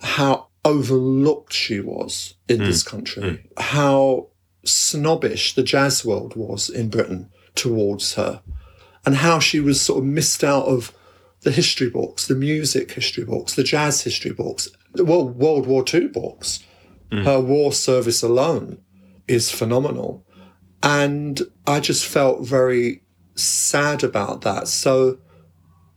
how 0.00 0.48
overlooked 0.64 1.52
she 1.52 1.80
was 1.80 2.34
in 2.48 2.58
this 2.58 2.82
mm. 2.82 2.86
country, 2.86 3.22
mm. 3.22 3.62
how 3.62 4.28
snobbish 4.64 5.54
the 5.54 5.62
jazz 5.62 6.04
world 6.04 6.34
was 6.36 6.68
in 6.68 6.90
Britain 6.90 7.30
towards 7.54 8.14
her, 8.14 8.42
and 9.06 9.16
how 9.16 9.38
she 9.38 9.60
was 9.60 9.80
sort 9.80 10.00
of 10.00 10.04
missed 10.04 10.42
out 10.42 10.66
of 10.66 10.92
the 11.42 11.52
history 11.52 11.88
books, 11.88 12.26
the 12.26 12.34
music 12.34 12.92
history 12.92 13.24
books, 13.24 13.54
the 13.54 13.62
jazz 13.62 14.02
history 14.02 14.32
books, 14.32 14.68
the 14.94 15.04
World, 15.04 15.36
War 15.66 15.84
II 15.92 16.08
books. 16.08 16.64
Mm. 17.10 17.24
Her 17.24 17.40
war 17.40 17.72
service 17.72 18.22
alone 18.22 18.78
is 19.26 19.50
phenomenal. 19.50 20.24
And 20.82 21.40
I 21.66 21.80
just 21.80 22.06
felt 22.06 22.46
very 22.46 23.02
sad 23.34 24.04
about 24.04 24.42
that. 24.42 24.68
So 24.68 25.18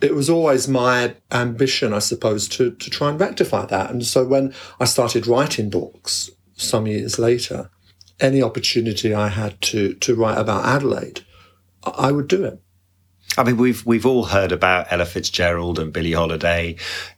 it 0.02 0.16
was 0.16 0.30
always 0.30 0.68
my 0.68 1.16
ambition, 1.32 1.94
I 1.94 2.00
suppose, 2.00 2.48
to, 2.50 2.72
to 2.72 2.90
try 2.90 3.10
and 3.10 3.20
rectify 3.20 3.66
that. 3.68 3.92
And 3.92 4.06
so 4.06 4.26
when 4.26 4.54
I 4.80 4.86
started 4.86 5.28
writing 5.28 5.70
books 5.70 6.32
some 6.54 6.88
years 6.88 7.20
later, 7.20 7.70
any 8.20 8.42
opportunity 8.42 9.14
I 9.14 9.30
had 9.30 9.60
to, 9.62 9.94
to 9.96 10.16
write 10.16 10.38
about 10.38 10.66
Adelaide, 10.66 11.22
I 11.84 12.12
would 12.12 12.28
do 12.28 12.44
it. 12.44 12.62
I 13.38 13.44
mean, 13.44 13.58
we've 13.58 13.86
we've 13.86 14.06
all 14.06 14.26
heard 14.26 14.52
about 14.52 14.92
Ella 14.92 15.06
Fitzgerald 15.06 15.80
and 15.80 15.94
Billie 15.94 16.12
Holiday, 16.12 16.72
you 16.72 16.78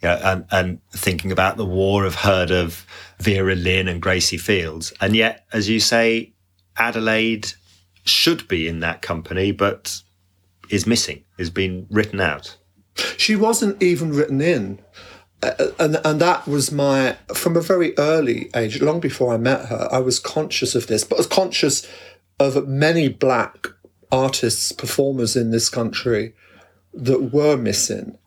know, 0.09 0.19
and 0.23 0.45
and 0.51 0.79
thinking 0.91 1.31
about 1.31 1.57
the 1.57 1.65
war 1.65 2.03
have 2.03 2.15
heard 2.15 2.51
of 2.51 2.85
Vera 3.19 3.55
Lynn 3.55 3.87
and 3.87 4.01
Gracie 4.01 4.37
Fields, 4.37 4.93
and 5.01 5.15
yet, 5.15 5.45
as 5.53 5.69
you 5.69 5.79
say, 5.79 6.33
Adelaide 6.77 7.53
should 8.05 8.47
be 8.47 8.67
in 8.67 8.79
that 8.81 9.01
company, 9.01 9.51
but 9.51 10.01
is 10.69 10.85
missing, 10.85 11.23
is 11.37 11.49
being 11.49 11.87
written 11.89 12.19
out. 12.19 12.57
She 13.17 13.35
wasn't 13.35 13.81
even 13.81 14.13
written 14.13 14.41
in. 14.41 14.79
And 15.77 15.99
and 16.05 16.21
that 16.21 16.47
was 16.47 16.71
my 16.71 17.17
from 17.33 17.57
a 17.57 17.61
very 17.61 17.97
early 17.97 18.49
age, 18.55 18.81
long 18.81 19.01
before 19.01 19.33
I 19.33 19.37
met 19.37 19.65
her, 19.65 19.89
I 19.91 19.97
was 19.97 20.17
conscious 20.17 20.73
of 20.73 20.87
this, 20.87 21.03
but 21.03 21.15
I 21.15 21.19
was 21.19 21.27
conscious 21.27 21.85
of 22.39 22.65
many 22.67 23.09
black 23.09 23.67
artists, 24.13 24.71
performers 24.71 25.35
in 25.35 25.49
this 25.49 25.69
country 25.69 26.33
that 26.93 27.33
were 27.33 27.57
missing. 27.57 28.17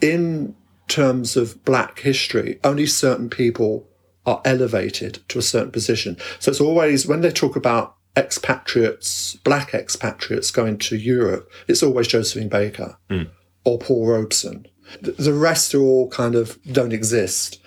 In 0.00 0.54
terms 0.86 1.34
of 1.34 1.64
black 1.64 2.00
history, 2.00 2.60
only 2.62 2.86
certain 2.86 3.30
people 3.30 3.88
are 4.26 4.42
elevated 4.44 5.20
to 5.28 5.38
a 5.38 5.42
certain 5.42 5.72
position. 5.72 6.18
So 6.38 6.50
it's 6.50 6.60
always 6.60 7.06
when 7.06 7.22
they 7.22 7.30
talk 7.30 7.56
about 7.56 7.96
expatriates, 8.16 9.36
black 9.36 9.72
expatriates 9.72 10.50
going 10.50 10.78
to 10.78 10.96
Europe, 10.96 11.50
it's 11.66 11.82
always 11.82 12.06
Josephine 12.06 12.50
Baker 12.50 12.98
mm. 13.08 13.28
or 13.64 13.78
Paul 13.78 14.06
Robeson. 14.06 14.66
The 15.00 15.32
rest 15.32 15.74
are 15.74 15.80
all 15.80 16.10
kind 16.10 16.34
of 16.34 16.58
don't 16.70 16.92
exist. 16.92 17.60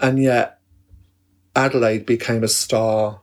And 0.00 0.22
yet 0.22 0.60
Adelaide 1.56 2.06
became 2.06 2.44
a 2.44 2.48
star 2.48 3.22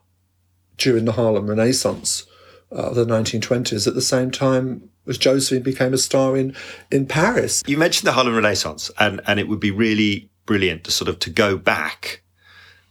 during 0.78 1.06
the 1.06 1.14
Harlem 1.14 1.48
Renaissance 1.48 2.26
of 2.72 2.96
the 2.96 3.06
1920s 3.06 3.88
at 3.88 3.94
the 3.94 4.02
same 4.02 4.32
time 4.32 4.90
as 5.08 5.18
Josephine 5.18 5.64
became 5.64 5.94
a 5.94 5.98
star 5.98 6.36
in, 6.36 6.56
in 6.92 7.06
Paris. 7.06 7.64
You 7.66 7.78
mentioned 7.78 8.08
the 8.08 8.12
Harlem 8.12 8.36
Renaissance, 8.36 8.92
and 9.00 9.22
and 9.26 9.40
it 9.40 9.48
would 9.48 9.60
be 9.60 9.72
really 9.72 10.30
brilliant 10.46 10.84
to 10.86 10.92
sort 10.92 11.08
of 11.10 11.20
to 11.20 11.30
go 11.30 11.58
back 11.58 12.24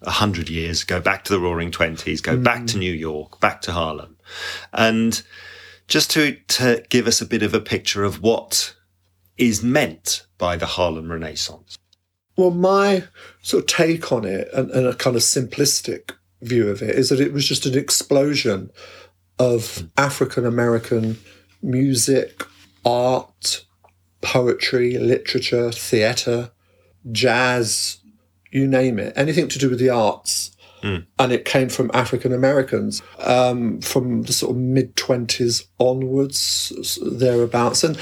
a 0.02 0.10
hundred 0.10 0.48
years, 0.48 0.84
go 0.84 1.00
back 1.00 1.24
to 1.24 1.32
the 1.32 1.40
Roaring 1.40 1.70
Twenties, 1.70 2.20
go 2.20 2.36
back 2.36 2.62
mm. 2.62 2.68
to 2.68 2.78
New 2.78 2.92
York, 2.92 3.40
back 3.40 3.60
to 3.62 3.72
Harlem, 3.72 4.16
and 4.72 5.22
just 5.88 6.10
to 6.12 6.36
to 6.48 6.84
give 6.88 7.06
us 7.06 7.20
a 7.20 7.26
bit 7.26 7.42
of 7.42 7.54
a 7.54 7.60
picture 7.60 8.04
of 8.04 8.22
what 8.22 8.74
is 9.36 9.62
meant 9.62 10.26
by 10.38 10.56
the 10.56 10.66
Harlem 10.66 11.10
Renaissance. 11.10 11.78
Well, 12.36 12.50
my 12.50 13.04
sort 13.42 13.62
of 13.62 13.66
take 13.66 14.12
on 14.12 14.24
it 14.24 14.48
and, 14.52 14.70
and 14.70 14.86
a 14.86 14.94
kind 14.94 15.16
of 15.16 15.22
simplistic 15.22 16.12
view 16.42 16.68
of 16.68 16.82
it 16.82 16.94
is 16.94 17.08
that 17.08 17.20
it 17.20 17.32
was 17.32 17.48
just 17.48 17.64
an 17.64 17.76
explosion 17.76 18.70
of 19.38 19.88
African 19.96 20.46
American 20.46 21.18
music, 21.62 22.44
art, 22.84 23.64
poetry, 24.20 24.98
literature, 24.98 25.70
theatre, 25.70 26.50
jazz, 27.12 27.98
you 28.50 28.66
name 28.66 28.98
it, 28.98 29.12
anything 29.16 29.48
to 29.48 29.58
do 29.58 29.70
with 29.70 29.78
the 29.78 29.90
arts. 29.90 30.56
And 31.18 31.32
it 31.32 31.44
came 31.44 31.68
from 31.68 31.90
African 31.94 32.32
Americans 32.32 33.02
um, 33.18 33.80
from 33.80 34.22
the 34.22 34.32
sort 34.32 34.52
of 34.52 34.56
mid 34.56 34.94
20s 34.96 35.66
onwards, 35.78 36.98
thereabouts. 37.02 37.82
And, 37.82 37.98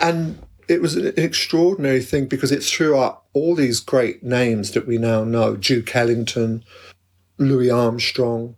and 0.00 0.38
it 0.68 0.80
was 0.80 0.96
an 0.96 1.12
extraordinary 1.16 2.00
thing 2.00 2.26
because 2.26 2.52
it 2.52 2.62
threw 2.62 2.96
up 2.96 3.26
all 3.32 3.54
these 3.54 3.80
great 3.80 4.22
names 4.22 4.70
that 4.72 4.86
we 4.86 4.98
now 4.98 5.24
know 5.24 5.56
Duke 5.56 5.94
Ellington, 5.94 6.64
Louis 7.38 7.70
Armstrong. 7.70 8.56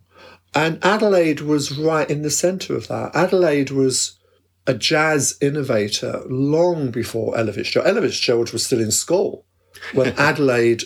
And 0.55 0.79
Adelaide 0.83 1.41
was 1.41 1.77
right 1.77 2.09
in 2.09 2.21
the 2.21 2.31
centre 2.31 2.75
of 2.75 2.87
that. 2.87 3.13
Adelaide 3.13 3.71
was 3.71 4.17
a 4.65 4.73
jazz 4.73 5.37
innovator 5.41 6.23
long 6.27 6.91
before 6.91 7.37
Ella 7.37 7.53
Fitzgerald. 7.53 7.89
Ella 7.89 8.01
Fitzgerald 8.01 8.53
was 8.53 8.65
still 8.65 8.79
in 8.79 8.91
school 8.91 9.45
when 9.93 10.13
Adelaide 10.17 10.83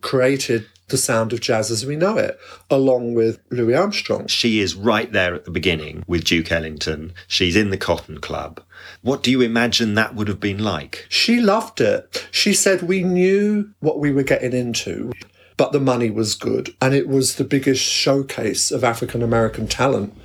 created 0.00 0.66
the 0.88 0.96
sound 0.96 1.32
of 1.32 1.40
jazz 1.40 1.70
as 1.70 1.84
we 1.84 1.96
know 1.96 2.16
it, 2.16 2.38
along 2.70 3.12
with 3.14 3.40
Louis 3.50 3.74
Armstrong. 3.74 4.26
She 4.26 4.60
is 4.60 4.74
right 4.74 5.10
there 5.12 5.34
at 5.34 5.44
the 5.44 5.50
beginning 5.50 6.02
with 6.06 6.24
Duke 6.24 6.50
Ellington. 6.50 7.12
She's 7.26 7.56
in 7.56 7.70
the 7.70 7.76
Cotton 7.76 8.20
Club. 8.20 8.62
What 9.02 9.22
do 9.22 9.30
you 9.30 9.42
imagine 9.42 9.94
that 9.94 10.14
would 10.14 10.28
have 10.28 10.40
been 10.40 10.62
like? 10.62 11.06
She 11.10 11.40
loved 11.40 11.80
it. 11.80 12.26
She 12.30 12.54
said 12.54 12.82
we 12.82 13.02
knew 13.02 13.70
what 13.80 13.98
we 13.98 14.12
were 14.12 14.22
getting 14.22 14.52
into, 14.52 15.12
but 15.58 15.72
the 15.72 15.80
money 15.80 16.08
was 16.08 16.34
good. 16.34 16.74
And 16.80 16.94
it 16.94 17.08
was 17.08 17.34
the 17.34 17.44
biggest 17.44 17.82
showcase 17.82 18.70
of 18.70 18.84
African 18.84 19.22
American 19.22 19.66
talent 19.66 20.16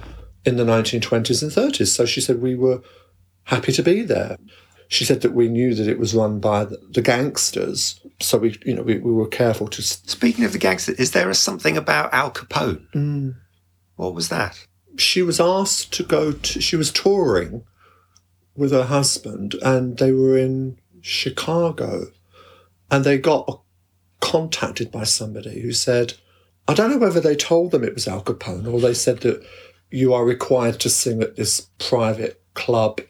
in 0.45 0.55
the 0.55 0.63
1920s 0.63 1.41
and 1.41 1.51
30s. 1.51 1.87
So 1.87 2.05
she 2.05 2.21
said 2.21 2.41
we 2.41 2.55
were 2.55 2.81
happy 3.45 3.73
to 3.73 3.83
be 3.83 4.03
there. 4.03 4.37
She 4.87 5.03
said 5.03 5.21
that 5.21 5.33
we 5.33 5.49
knew 5.49 5.73
that 5.73 5.87
it 5.87 5.97
was 5.97 6.13
run 6.13 6.39
by 6.39 6.65
the, 6.65 7.01
gangsters. 7.01 7.99
So 8.21 8.37
we, 8.37 8.59
you 8.63 8.75
know, 8.75 8.83
we, 8.83 8.99
we 8.99 9.11
were 9.11 9.27
careful 9.27 9.67
to. 9.69 9.81
Speaking 9.81 10.45
of 10.45 10.53
the 10.53 10.59
gangster, 10.59 10.93
is 10.99 11.11
there 11.11 11.29
a, 11.31 11.33
something 11.35 11.77
about 11.77 12.13
Al 12.13 12.29
Capone? 12.29 12.85
Mm. 12.91 13.35
What 13.95 14.13
was 14.13 14.29
that? 14.29 14.67
She 14.97 15.23
was 15.23 15.39
asked 15.39 15.91
to 15.93 16.03
go 16.03 16.33
to, 16.33 16.61
she 16.61 16.75
was 16.75 16.91
touring 16.91 17.63
with 18.55 18.71
her 18.71 18.83
husband 18.83 19.55
and 19.63 19.97
they 19.97 20.11
were 20.11 20.37
in 20.37 20.77
Chicago 21.01 22.11
and 22.91 23.03
they 23.03 23.17
got 23.17 23.63
contacted 24.24 24.89
by 24.89 25.03
somebody 25.03 25.60
who 25.60 25.74
said, 25.74 26.13
I 26.70 26.74
don't 26.74 26.89
know 26.89 26.98
whether 26.98 27.20
they 27.20 27.36
told 27.36 27.72
them 27.72 27.84
it 27.84 27.94
was 27.94 28.08
Al 28.08 28.24
Capone 28.24 28.72
or 28.72 28.80
they 28.80 28.94
said 28.94 29.20
that 29.20 29.46
you 29.92 30.13
are 30.13 30.24
required 30.24 30.80
to 30.80 30.89
sing 30.89 31.22
at 31.22 31.36
this 31.36 31.68
private 31.77 32.42
club 32.53 33.01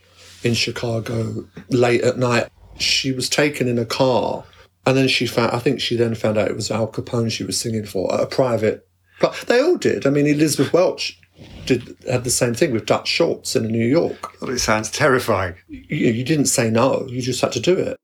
in 0.43 0.55
Chicago 0.55 1.47
late 1.69 2.01
at 2.01 2.17
night. 2.17 2.49
She 2.79 3.11
was 3.11 3.29
taken 3.29 3.67
in 3.67 3.77
a 3.77 3.85
car 3.85 4.43
and 4.87 4.97
then 4.97 5.07
she 5.07 5.27
found, 5.27 5.51
I 5.51 5.59
think 5.59 5.79
she 5.79 5.95
then 5.95 6.15
found 6.15 6.39
out 6.39 6.49
it 6.49 6.55
was 6.55 6.71
Al 6.71 6.87
Capone 6.87 7.31
she 7.31 7.43
was 7.43 7.61
singing 7.61 7.85
for 7.85 8.11
at 8.11 8.19
a 8.19 8.25
private 8.25 8.87
club. 9.19 9.35
They 9.45 9.61
all 9.61 9.77
did. 9.77 10.07
I 10.07 10.09
mean, 10.09 10.25
Elizabeth 10.25 10.73
Welch 10.73 11.19
did 11.67 11.95
had 12.09 12.23
the 12.23 12.31
same 12.31 12.55
thing 12.55 12.71
with 12.71 12.87
Dutch 12.87 13.07
Schultz 13.07 13.55
in 13.55 13.67
New 13.67 13.85
York. 13.85 14.41
Well, 14.41 14.49
it 14.49 14.59
sounds 14.59 14.89
terrifying. 14.89 15.53
You, 15.67 16.11
you 16.11 16.23
didn't 16.23 16.45
say 16.45 16.71
no, 16.71 17.05
you 17.07 17.21
just 17.21 17.41
had 17.41 17.51
to 17.51 17.59
do 17.59 17.77
it. 17.77 17.97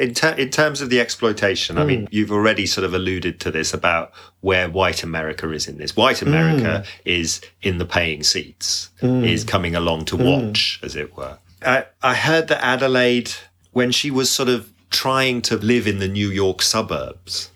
In, 0.00 0.14
ter- 0.14 0.34
in 0.34 0.48
terms 0.48 0.80
of 0.80 0.88
the 0.88 0.98
exploitation, 0.98 1.76
I 1.76 1.84
mean, 1.84 2.00
hmm. 2.00 2.06
you've 2.10 2.32
already 2.32 2.64
sort 2.64 2.86
of 2.86 2.94
alluded 2.94 3.38
to 3.40 3.50
this 3.50 3.74
about 3.74 4.12
where 4.40 4.70
white 4.70 5.02
America 5.02 5.52
is 5.52 5.68
in 5.68 5.76
this. 5.76 5.94
White 5.94 6.22
America 6.22 6.84
hmm. 6.86 7.00
is 7.04 7.42
in 7.60 7.76
the 7.76 7.84
paying 7.84 8.22
seats, 8.22 8.88
hmm. 9.00 9.24
is 9.24 9.44
coming 9.44 9.76
along 9.76 10.06
to 10.06 10.16
watch, 10.16 10.80
as 10.82 10.96
it 10.96 11.14
were. 11.16 11.36
I, 11.64 11.84
I 12.02 12.14
heard 12.14 12.48
that 12.48 12.64
Adelaide, 12.64 13.30
when 13.72 13.90
she 13.90 14.10
was 14.10 14.30
sort 14.30 14.48
of 14.48 14.72
trying 14.88 15.42
to 15.42 15.56
live 15.56 15.86
in 15.86 15.98
the 15.98 16.08
New 16.08 16.30
York 16.30 16.62
suburbs, 16.62 17.50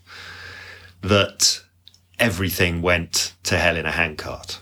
that 1.00 1.62
everything 2.18 2.82
went 2.82 3.32
to 3.44 3.58
hell 3.58 3.76
in 3.76 3.86
a 3.86 3.90
handcart. 3.90 4.60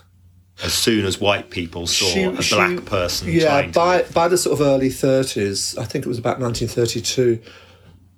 As 0.63 0.73
soon 0.73 1.05
as 1.05 1.19
white 1.19 1.49
people 1.49 1.87
saw 1.87 2.05
She- 2.05 2.23
a 2.23 2.41
she- 2.41 2.55
black 2.55 2.85
person 2.85 3.27
Yeah, 3.29 3.67
by 3.67 4.03
by 4.13 4.29
the 4.29 4.37
sort 4.37 4.59
of 4.59 4.65
early 4.65 4.89
thirties, 4.89 5.77
I 5.77 5.83
think 5.83 6.05
it 6.05 6.07
was 6.07 6.19
about 6.19 6.39
nineteen 6.39 6.69
thirty 6.69 7.01
two. 7.01 7.39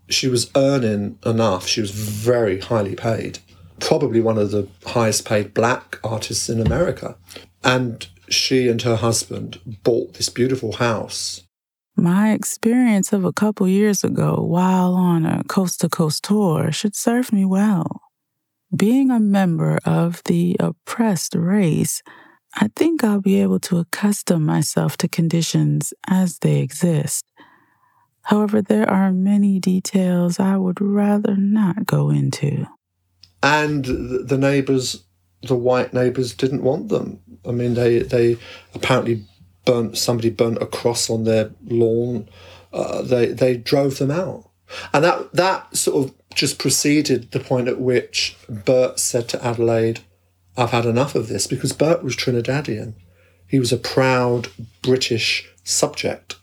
She 0.10 0.28
was 0.28 0.52
earning 0.56 1.18
enough. 1.26 1.68
She 1.68 1.82
was 1.82 1.92
very 1.92 2.60
highly 2.60 2.96
paid, 2.96 3.40
probably 3.80 4.22
one 4.22 4.38
of 4.38 4.52
the 4.52 4.68
highest 4.86 5.26
paid 5.26 5.54
black 5.54 6.00
artists 6.04 6.50
in 6.50 6.60
America. 6.60 7.16
And 7.64 8.08
she 8.30 8.68
and 8.68 8.82
her 8.84 8.96
husband 8.96 9.60
bought 9.84 10.16
this 10.16 10.30
beautiful 10.30 10.74
house. 10.74 11.42
My 11.96 12.34
experience 12.34 13.14
of 13.14 13.24
a 13.24 13.32
couple 13.32 13.68
years 13.68 14.04
ago 14.04 14.36
while 14.42 14.96
on 14.96 15.26
a 15.26 15.44
coast 15.46 15.82
to 15.82 15.90
coast 15.90 16.24
tour 16.26 16.72
should 16.72 16.96
serve 16.96 17.32
me 17.32 17.46
well. 17.46 18.02
Being 18.76 19.10
a 19.10 19.20
member 19.20 19.80
of 19.86 20.22
the 20.26 20.58
oppressed 20.60 21.36
race, 21.36 22.04
I 22.56 22.70
think 22.76 23.04
I'll 23.04 23.22
be 23.22 23.42
able 23.42 23.60
to 23.62 23.78
accustom 23.78 24.46
myself 24.46 24.98
to 24.98 25.08
conditions 25.08 25.94
as 26.08 26.40
they 26.40 26.60
exist. 26.60 27.26
However, 28.26 28.60
there 28.60 28.90
are 28.90 29.12
many 29.12 29.60
details 29.60 30.40
I 30.40 30.58
would 30.58 30.82
rather 30.82 31.36
not 31.38 31.86
go 31.86 32.10
into. 32.10 32.68
And 33.44 33.86
the, 33.86 34.38
neighbours, 34.38 35.04
the 35.44 35.56
white 35.56 35.94
neighbours, 35.94 36.34
didn't 36.34 36.64
want 36.64 36.90
them. 36.90 37.20
I 37.48 37.52
mean, 37.52 37.76
they 37.76 38.00
they 38.00 38.38
apparently 38.74 39.24
burnt 39.64 39.98
somebody 40.00 40.32
burnt 40.32 40.62
a 40.62 40.66
cross 40.66 41.08
on 41.08 41.24
their 41.24 41.52
lawn. 41.68 42.28
Uh, 42.74 43.04
they 43.04 43.28
they 43.28 43.58
drove 43.58 44.00
them 44.00 44.10
out, 44.10 44.50
and 44.92 45.04
that 45.04 45.32
that 45.34 45.78
sort 45.78 46.06
of 46.06 46.16
just 46.34 46.58
preceded 46.58 47.30
the 47.30 47.40
point 47.40 47.68
at 47.68 47.80
which 47.80 48.36
Bert 48.50 49.00
said 49.00 49.30
to 49.30 49.46
Adelaide, 49.46 50.00
"I've 50.58 50.72
had 50.72 50.88
enough 50.88 51.14
of 51.14 51.28
this," 51.28 51.46
because 51.46 51.74
Bert 51.74 52.04
was 52.04 52.16
Trinidadian. 52.16 52.96
He 53.46 53.60
was 53.60 53.72
a 53.72 53.78
proud 53.78 54.48
British 54.82 55.48
subject. 55.64 56.38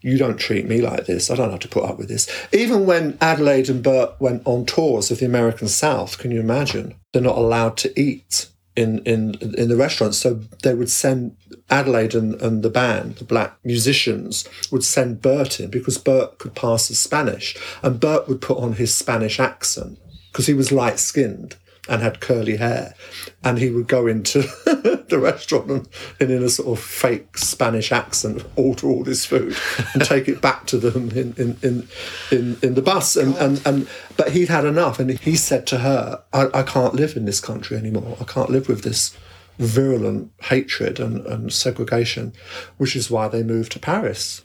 You 0.00 0.16
don't 0.16 0.38
treat 0.38 0.66
me 0.66 0.80
like 0.80 1.06
this. 1.06 1.30
I 1.30 1.36
don't 1.36 1.50
have 1.50 1.60
to 1.60 1.68
put 1.68 1.84
up 1.84 1.98
with 1.98 2.08
this. 2.08 2.28
Even 2.52 2.86
when 2.86 3.18
Adelaide 3.20 3.68
and 3.68 3.82
Bert 3.82 4.14
went 4.18 4.42
on 4.46 4.64
tours 4.64 5.10
of 5.10 5.18
the 5.18 5.26
American 5.26 5.68
South, 5.68 6.18
can 6.18 6.30
you 6.30 6.40
imagine? 6.40 6.94
They're 7.12 7.22
not 7.22 7.36
allowed 7.36 7.76
to 7.78 8.00
eat 8.00 8.48
in 8.76 9.00
in 9.00 9.34
in 9.34 9.68
the 9.68 9.76
restaurants. 9.76 10.18
So 10.18 10.40
they 10.62 10.74
would 10.74 10.90
send 10.90 11.36
Adelaide 11.68 12.14
and, 12.14 12.40
and 12.40 12.62
the 12.62 12.70
band, 12.70 13.16
the 13.16 13.24
black 13.24 13.58
musicians, 13.64 14.48
would 14.70 14.84
send 14.84 15.20
Bert 15.20 15.60
in 15.60 15.70
because 15.70 15.98
Bert 15.98 16.38
could 16.38 16.54
pass 16.54 16.90
as 16.90 16.98
Spanish. 16.98 17.56
And 17.82 18.00
Bert 18.00 18.26
would 18.28 18.40
put 18.40 18.58
on 18.58 18.74
his 18.74 18.94
Spanish 18.94 19.38
accent 19.38 19.98
because 20.32 20.46
he 20.46 20.54
was 20.54 20.72
light 20.72 20.98
skinned 20.98 21.56
and 21.88 22.02
had 22.02 22.20
curly 22.20 22.56
hair. 22.56 22.94
And 23.42 23.58
he 23.58 23.70
would 23.70 23.88
go 23.88 24.06
into 24.06 24.40
the 25.08 25.18
restaurant 25.20 25.70
and, 25.70 25.88
and, 26.20 26.30
in 26.30 26.42
a 26.42 26.48
sort 26.48 26.78
of 26.78 26.84
fake 26.84 27.38
Spanish 27.38 27.90
accent, 27.92 28.44
order 28.56 28.86
all 28.86 29.02
this 29.02 29.24
food 29.24 29.56
and 29.94 30.04
take 30.04 30.28
it 30.28 30.40
back 30.40 30.66
to 30.66 30.78
them 30.78 31.10
in, 31.10 31.34
in, 31.36 31.56
in, 31.62 31.88
in, 32.30 32.56
in 32.62 32.74
the 32.74 32.82
bus. 32.82 33.16
And, 33.16 33.34
and, 33.36 33.62
and, 33.66 33.88
but 34.16 34.32
he'd 34.32 34.48
had 34.48 34.64
enough. 34.64 34.98
And 34.98 35.10
he 35.10 35.36
said 35.36 35.66
to 35.68 35.78
her, 35.78 36.22
I, 36.32 36.48
I 36.52 36.62
can't 36.62 36.94
live 36.94 37.16
in 37.16 37.24
this 37.24 37.40
country 37.40 37.76
anymore. 37.76 38.16
I 38.20 38.24
can't 38.24 38.50
live 38.50 38.68
with 38.68 38.82
this 38.82 39.16
virulent 39.58 40.32
hatred 40.42 40.98
and, 40.98 41.26
and 41.26 41.52
segregation, 41.52 42.32
which 42.78 42.96
is 42.96 43.10
why 43.10 43.28
they 43.28 43.42
moved 43.42 43.72
to 43.72 43.78
Paris. 43.78 44.42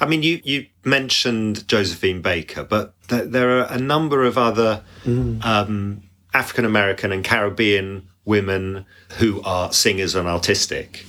I 0.00 0.06
mean, 0.06 0.22
you, 0.22 0.40
you 0.44 0.66
mentioned 0.84 1.66
Josephine 1.68 2.22
Baker, 2.22 2.64
but 2.64 2.94
th- 3.08 3.30
there 3.30 3.58
are 3.58 3.72
a 3.72 3.78
number 3.78 4.24
of 4.24 4.38
other 4.38 4.82
mm. 5.04 5.44
um, 5.44 6.02
African 6.32 6.64
American 6.64 7.12
and 7.12 7.24
Caribbean 7.24 8.08
women 8.24 8.84
who 9.18 9.40
are 9.42 9.72
singers 9.72 10.14
and 10.14 10.28
artistic. 10.28 11.04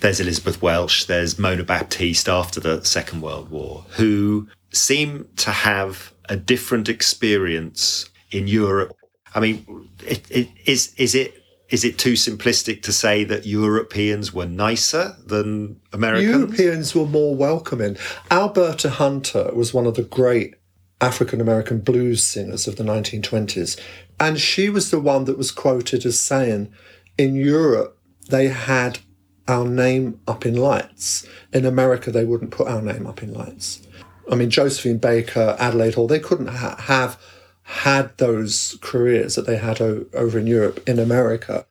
There's 0.00 0.20
Elizabeth 0.20 0.60
Welch, 0.60 1.06
there's 1.06 1.38
Mona 1.38 1.64
Baptiste 1.64 2.28
after 2.28 2.60
the 2.60 2.84
Second 2.84 3.22
World 3.22 3.50
War, 3.50 3.84
who 3.90 4.46
seem 4.70 5.28
to 5.36 5.50
have 5.50 6.12
a 6.28 6.36
different 6.36 6.88
experience 6.88 8.08
in 8.30 8.46
Europe. 8.46 8.94
I 9.34 9.40
mean, 9.40 9.88
it, 10.06 10.30
it, 10.30 10.48
is 10.66 10.94
is 10.96 11.14
it 11.14 11.42
is 11.68 11.84
it 11.84 11.98
too 11.98 12.12
simplistic 12.12 12.82
to 12.82 12.92
say 12.92 13.24
that 13.24 13.46
Europeans 13.46 14.32
were 14.32 14.46
nicer 14.46 15.16
than 15.24 15.80
Americans? 15.92 16.30
Europeans 16.30 16.94
were 16.94 17.06
more 17.06 17.34
welcoming. 17.34 17.96
Alberta 18.30 18.90
Hunter 18.90 19.50
was 19.52 19.74
one 19.74 19.86
of 19.86 19.94
the 19.94 20.02
great 20.02 20.54
African 21.00 21.40
American 21.40 21.80
blues 21.80 22.22
singers 22.22 22.66
of 22.66 22.76
the 22.76 22.84
1920s. 22.84 23.78
And 24.18 24.40
she 24.40 24.70
was 24.70 24.90
the 24.90 25.00
one 25.00 25.24
that 25.24 25.36
was 25.36 25.50
quoted 25.50 26.06
as 26.06 26.18
saying, 26.18 26.72
in 27.18 27.34
Europe, 27.34 27.98
they 28.28 28.48
had 28.48 29.00
our 29.48 29.66
name 29.66 30.20
up 30.26 30.46
in 30.46 30.54
lights. 30.54 31.26
In 31.52 31.66
America, 31.66 32.10
they 32.10 32.24
wouldn't 32.24 32.50
put 32.50 32.68
our 32.68 32.82
name 32.82 33.06
up 33.06 33.22
in 33.22 33.32
lights. 33.32 33.82
I 34.30 34.34
mean, 34.34 34.50
Josephine 34.50 34.98
Baker, 34.98 35.56
Adelaide 35.58 35.94
Hall, 35.94 36.06
they 36.06 36.18
couldn't 36.18 36.48
ha- 36.48 36.76
have 36.76 37.20
had 37.66 38.16
those 38.18 38.78
careers 38.80 39.34
that 39.34 39.44
they 39.44 39.56
had 39.56 39.80
o- 39.80 40.06
over 40.14 40.38
in 40.38 40.46
Europe 40.46 40.80
in 40.88 41.00
America. 41.00 41.66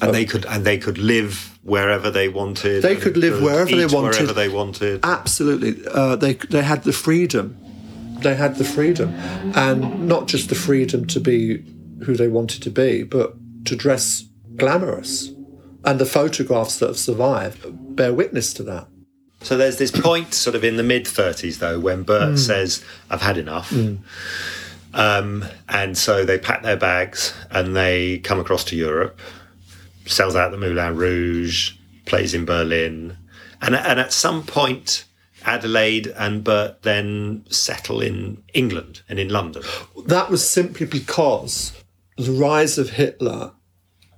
And 0.00 0.10
um, 0.10 0.12
they 0.12 0.26
could 0.26 0.44
and 0.44 0.64
they 0.64 0.76
could 0.76 0.98
live 0.98 1.58
wherever 1.62 2.10
they 2.10 2.28
wanted. 2.28 2.82
They 2.82 2.96
could 2.96 3.16
live 3.16 3.42
wherever 3.42 3.70
they 3.70 3.86
wanted. 3.86 4.20
Wherever 4.20 4.32
they 4.34 4.48
wanted. 4.48 5.00
Absolutely, 5.02 5.84
uh, 5.90 6.16
they 6.16 6.34
they 6.34 6.62
had 6.62 6.84
the 6.84 6.92
freedom. 6.92 7.56
They 8.20 8.34
had 8.34 8.56
the 8.56 8.64
freedom, 8.64 9.14
and 9.54 10.06
not 10.06 10.28
just 10.28 10.50
the 10.50 10.54
freedom 10.54 11.06
to 11.06 11.20
be 11.20 11.64
who 12.04 12.14
they 12.14 12.28
wanted 12.28 12.62
to 12.64 12.70
be, 12.70 13.02
but 13.02 13.34
to 13.64 13.74
dress 13.74 14.24
glamorous. 14.56 15.32
And 15.84 15.98
the 15.98 16.06
photographs 16.06 16.78
that 16.80 16.88
have 16.88 16.98
survived 16.98 17.96
bear 17.96 18.12
witness 18.12 18.52
to 18.54 18.62
that. 18.64 18.88
So 19.40 19.56
there's 19.56 19.78
this 19.78 19.92
point, 19.92 20.34
sort 20.34 20.56
of 20.56 20.64
in 20.64 20.76
the 20.76 20.82
mid 20.82 21.04
30s, 21.04 21.58
though, 21.58 21.78
when 21.78 22.02
Bert 22.02 22.34
mm. 22.34 22.38
says, 22.38 22.84
"I've 23.08 23.22
had 23.22 23.38
enough." 23.38 23.70
Mm 23.70 24.00
um, 24.94 25.44
and 25.68 25.96
so 25.96 26.24
they 26.24 26.38
pack 26.38 26.62
their 26.62 26.76
bags 26.76 27.34
and 27.50 27.76
they 27.76 28.18
come 28.18 28.40
across 28.40 28.64
to 28.64 28.76
Europe, 28.76 29.20
sells 30.06 30.34
out 30.34 30.50
the 30.50 30.56
Moulin 30.56 30.96
Rouge, 30.96 31.72
plays 32.06 32.34
in 32.34 32.44
Berlin. 32.44 33.16
And, 33.60 33.74
and 33.74 34.00
at 34.00 34.12
some 34.12 34.44
point, 34.44 35.04
Adelaide 35.44 36.08
and 36.08 36.42
Bert 36.42 36.82
then 36.82 37.44
settle 37.48 38.00
in 38.00 38.42
England 38.54 39.02
and 39.08 39.18
in 39.18 39.28
London. 39.28 39.62
That 40.06 40.30
was 40.30 40.48
simply 40.48 40.86
because 40.86 41.72
the 42.16 42.32
rise 42.32 42.78
of 42.78 42.90
Hitler, 42.90 43.52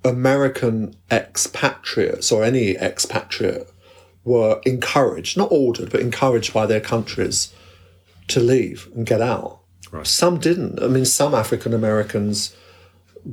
American 0.03 0.95
expatriates 1.11 2.31
or 2.31 2.43
any 2.43 2.75
expatriate 2.75 3.69
were 4.23 4.61
encouraged, 4.65 5.37
not 5.37 5.51
ordered, 5.51 5.91
but 5.91 6.01
encouraged 6.01 6.53
by 6.53 6.65
their 6.65 6.81
countries 6.81 7.53
to 8.27 8.39
leave 8.39 8.87
and 8.95 9.05
get 9.05 9.21
out. 9.21 9.60
Right. 9.91 10.07
Some 10.07 10.39
didn't. 10.39 10.81
I 10.81 10.87
mean, 10.87 11.05
some 11.05 11.35
African 11.35 11.73
Americans 11.73 12.55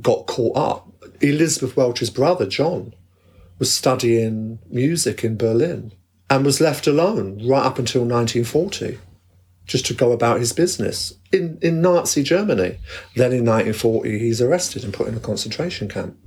got 0.01 0.27
caught 0.27 0.57
up. 0.57 0.87
Elizabeth 1.21 1.75
Welch's 1.75 2.09
brother, 2.09 2.45
John, 2.45 2.93
was 3.57 3.73
studying 3.73 4.59
music 4.69 5.23
in 5.23 5.37
Berlin 5.37 5.93
and 6.29 6.45
was 6.45 6.61
left 6.61 6.87
alone 6.87 7.45
right 7.47 7.65
up 7.65 7.79
until 7.79 8.01
1940 8.01 8.99
just 9.65 9.85
to 9.85 9.93
go 9.93 10.11
about 10.11 10.39
his 10.39 10.51
business 10.51 11.13
in, 11.31 11.59
in 11.61 11.81
Nazi 11.81 12.23
Germany. 12.23 12.77
Then 13.15 13.31
in 13.31 13.45
1940, 13.45 14.17
he's 14.17 14.41
arrested 14.41 14.83
and 14.83 14.93
put 14.93 15.07
in 15.07 15.15
a 15.15 15.19
concentration 15.19 15.87
camp. 15.87 16.17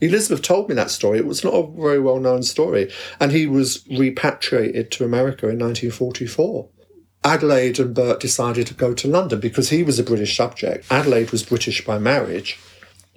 Elizabeth 0.00 0.42
told 0.42 0.68
me 0.68 0.74
that 0.74 0.90
story. 0.90 1.18
It 1.18 1.26
was 1.26 1.44
not 1.44 1.54
a 1.54 1.66
very 1.66 2.00
well 2.00 2.18
known 2.18 2.42
story. 2.42 2.90
And 3.18 3.32
he 3.32 3.46
was 3.46 3.86
repatriated 3.90 4.90
to 4.92 5.04
America 5.04 5.48
in 5.48 5.58
1944. 5.58 6.68
Adelaide 7.22 7.78
and 7.78 7.94
Bert 7.94 8.20
decided 8.20 8.66
to 8.68 8.74
go 8.74 8.94
to 8.94 9.08
London 9.08 9.40
because 9.40 9.70
he 9.70 9.82
was 9.82 9.98
a 9.98 10.02
British 10.04 10.36
subject. 10.36 10.86
Adelaide 10.90 11.30
was 11.30 11.42
British 11.42 11.84
by 11.84 11.98
marriage. 11.98 12.58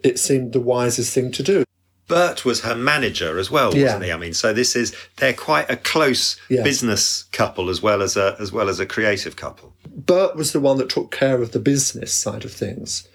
It 0.04 0.20
seemed 0.20 0.54
the 0.54 0.60
wisest 0.60 1.14
thing 1.14 1.32
to 1.32 1.44
do. 1.44 1.64
Bert 2.08 2.44
was 2.44 2.62
her 2.62 2.76
manager 2.76 3.40
as 3.40 3.50
well, 3.50 3.68
wasn't 3.68 3.84
yeah. 3.84 4.04
he? 4.04 4.12
I 4.12 4.18
mean, 4.18 4.34
so 4.34 4.52
this 4.52 4.76
is 4.76 4.94
they're 5.18 5.34
quite 5.34 5.70
a 5.72 5.78
close 5.78 6.40
yeah. 6.50 6.62
business 6.62 7.24
couple 7.32 7.70
as 7.70 7.82
well 7.82 8.02
as 8.02 8.18
a 8.18 8.36
as 8.40 8.52
well 8.52 8.68
as 8.68 8.80
a 8.80 8.86
creative 8.86 9.38
couple. 9.38 9.74
Bert 9.88 10.36
was 10.36 10.52
the 10.52 10.60
one 10.60 10.78
that 10.78 10.90
took 10.90 11.12
care 11.12 11.42
of 11.42 11.54
the 11.54 11.60
business 11.60 12.14
side 12.14 12.44
of 12.44 12.52
things 12.52 13.08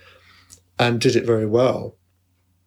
and 0.78 1.00
did 1.00 1.16
it 1.16 1.26
very 1.26 1.46
well. 1.46 1.96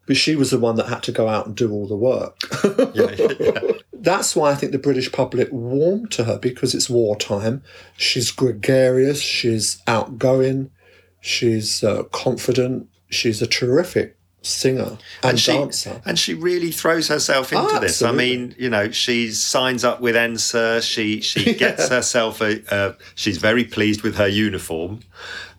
But 0.06 0.16
she 0.16 0.36
was 0.36 0.50
the 0.50 0.58
one 0.58 0.76
that 0.76 0.88
had 0.88 1.02
to 1.04 1.12
go 1.12 1.28
out 1.28 1.46
and 1.46 1.56
do 1.56 1.72
all 1.72 1.86
the 1.86 1.96
work. 1.96 2.38
yeah, 2.94 3.71
that's 4.02 4.34
why 4.34 4.50
I 4.50 4.54
think 4.54 4.72
the 4.72 4.78
British 4.78 5.10
public 5.10 5.48
warmed 5.52 6.10
to 6.12 6.24
her 6.24 6.38
because 6.38 6.74
it's 6.74 6.90
wartime. 6.90 7.62
She's 7.96 8.30
gregarious, 8.30 9.20
she's 9.20 9.80
outgoing, 9.86 10.70
she's 11.20 11.84
uh, 11.84 12.02
confident, 12.04 12.88
she's 13.08 13.40
a 13.40 13.46
terrific 13.46 14.18
singer 14.42 14.98
and, 15.22 15.30
and 15.30 15.40
she, 15.40 15.52
dancer. 15.52 16.02
And 16.04 16.18
she 16.18 16.34
really 16.34 16.72
throws 16.72 17.08
herself 17.08 17.52
into 17.52 17.76
oh, 17.76 17.78
this. 17.78 18.02
I 18.02 18.12
mean, 18.12 18.54
you 18.58 18.68
know, 18.68 18.90
she 18.90 19.30
signs 19.30 19.84
up 19.84 20.00
with 20.00 20.16
ENSA. 20.16 20.82
She 20.82 21.20
she 21.20 21.54
gets 21.54 21.88
yeah. 21.88 21.96
herself 21.96 22.40
a. 22.40 22.74
Uh, 22.74 22.94
she's 23.14 23.38
very 23.38 23.64
pleased 23.64 24.02
with 24.02 24.16
her 24.16 24.28
uniform. 24.28 25.00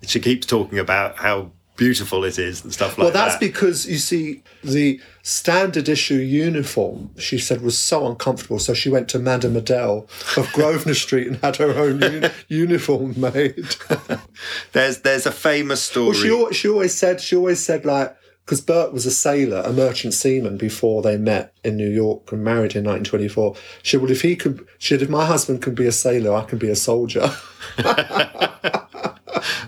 She 0.06 0.20
keeps 0.20 0.46
talking 0.46 0.80
about 0.80 1.18
how 1.18 1.52
beautiful 1.76 2.24
it 2.24 2.38
is 2.38 2.64
and 2.64 2.74
stuff 2.74 2.98
like 2.98 2.98
that. 2.98 3.04
Well, 3.04 3.12
that's 3.12 3.36
that. 3.36 3.40
because 3.40 3.86
you 3.88 3.98
see 3.98 4.44
the 4.64 5.02
standard 5.22 5.90
issue 5.90 6.16
uniform. 6.16 7.12
She 7.18 7.38
said 7.38 7.62
was 7.62 7.78
so 7.78 8.08
uncomfortable, 8.08 8.60
so 8.60 8.74
she 8.74 8.90
went 8.90 9.10
to 9.10 9.20
Madame 9.20 9.56
Adele 9.56 10.08
of 10.38 10.52
Grosvenor 10.54 10.96
Street 10.96 11.28
and 11.28 11.38
had 11.38 11.58
her 11.58 11.72
own 11.72 12.02
uni- 12.02 12.30
uniform 12.48 13.20
made. 13.20 13.76
there's 14.74 15.00
there's 15.00 15.26
a 15.26 15.32
famous 15.32 15.82
story. 15.82 16.30
Well, 16.30 16.50
she 16.52 16.56
she 16.56 16.70
always 16.70 16.96
said 16.96 17.22
she 17.22 17.36
always 17.36 17.64
said 17.64 17.86
like 17.86 18.16
because 18.46 18.62
Bert 18.62 18.92
was 18.92 19.06
a 19.06 19.12
sailor, 19.12 19.62
a 19.62 19.72
merchant 19.72 20.14
seaman 20.14 20.58
before 20.58 21.02
they 21.02 21.18
met 21.18 21.54
in 21.64 21.78
New 21.78 21.90
York 21.90 22.30
and 22.32 22.44
married 22.44 22.76
in 22.76 22.84
1924. 22.84 23.56
She 23.82 23.92
said, 23.92 24.02
well, 24.02 24.12
if 24.12 24.22
he 24.22 24.36
could, 24.36 24.68
she 24.80 24.94
said, 24.94 25.02
if 25.02 25.10
my 25.10 25.26
husband 25.26 25.62
can 25.62 25.74
be 25.74 25.88
a 25.88 25.94
sailor, 25.94 26.36
I 26.36 26.44
can 26.44 26.58
be 26.58 26.70
a 26.70 26.76
soldier. 26.76 27.32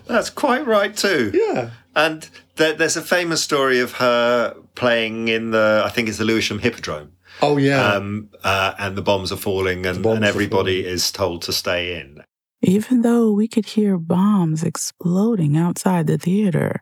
That's 0.05 0.29
quite 0.29 0.65
right 0.65 0.95
too. 0.95 1.31
Yeah. 1.33 1.71
And 1.95 2.29
There, 2.55 2.73
there's 2.73 2.97
a 2.97 3.01
famous 3.01 3.41
story 3.43 3.79
of 3.79 3.93
her 3.93 4.55
playing 4.75 5.27
in 5.27 5.51
the, 5.51 5.83
I 5.85 5.89
think 5.89 6.07
it's 6.07 6.17
the 6.17 6.25
Lewisham 6.25 6.59
Hippodrome. 6.59 7.11
Oh 7.41 7.57
yeah. 7.57 7.93
Um, 7.93 8.29
uh, 8.43 8.73
and 8.79 8.95
the 8.95 9.01
bombs 9.01 9.31
are 9.31 9.37
falling, 9.37 9.85
and, 9.85 10.05
and 10.05 10.23
everybody 10.23 10.83
falling. 10.83 10.93
is 10.93 11.11
told 11.11 11.41
to 11.43 11.53
stay 11.53 11.99
in. 11.99 12.23
Even 12.61 13.01
though 13.01 13.31
we 13.31 13.47
could 13.47 13.65
hear 13.65 13.97
bombs 13.97 14.63
exploding 14.63 15.57
outside 15.57 16.07
the 16.07 16.17
theater, 16.17 16.79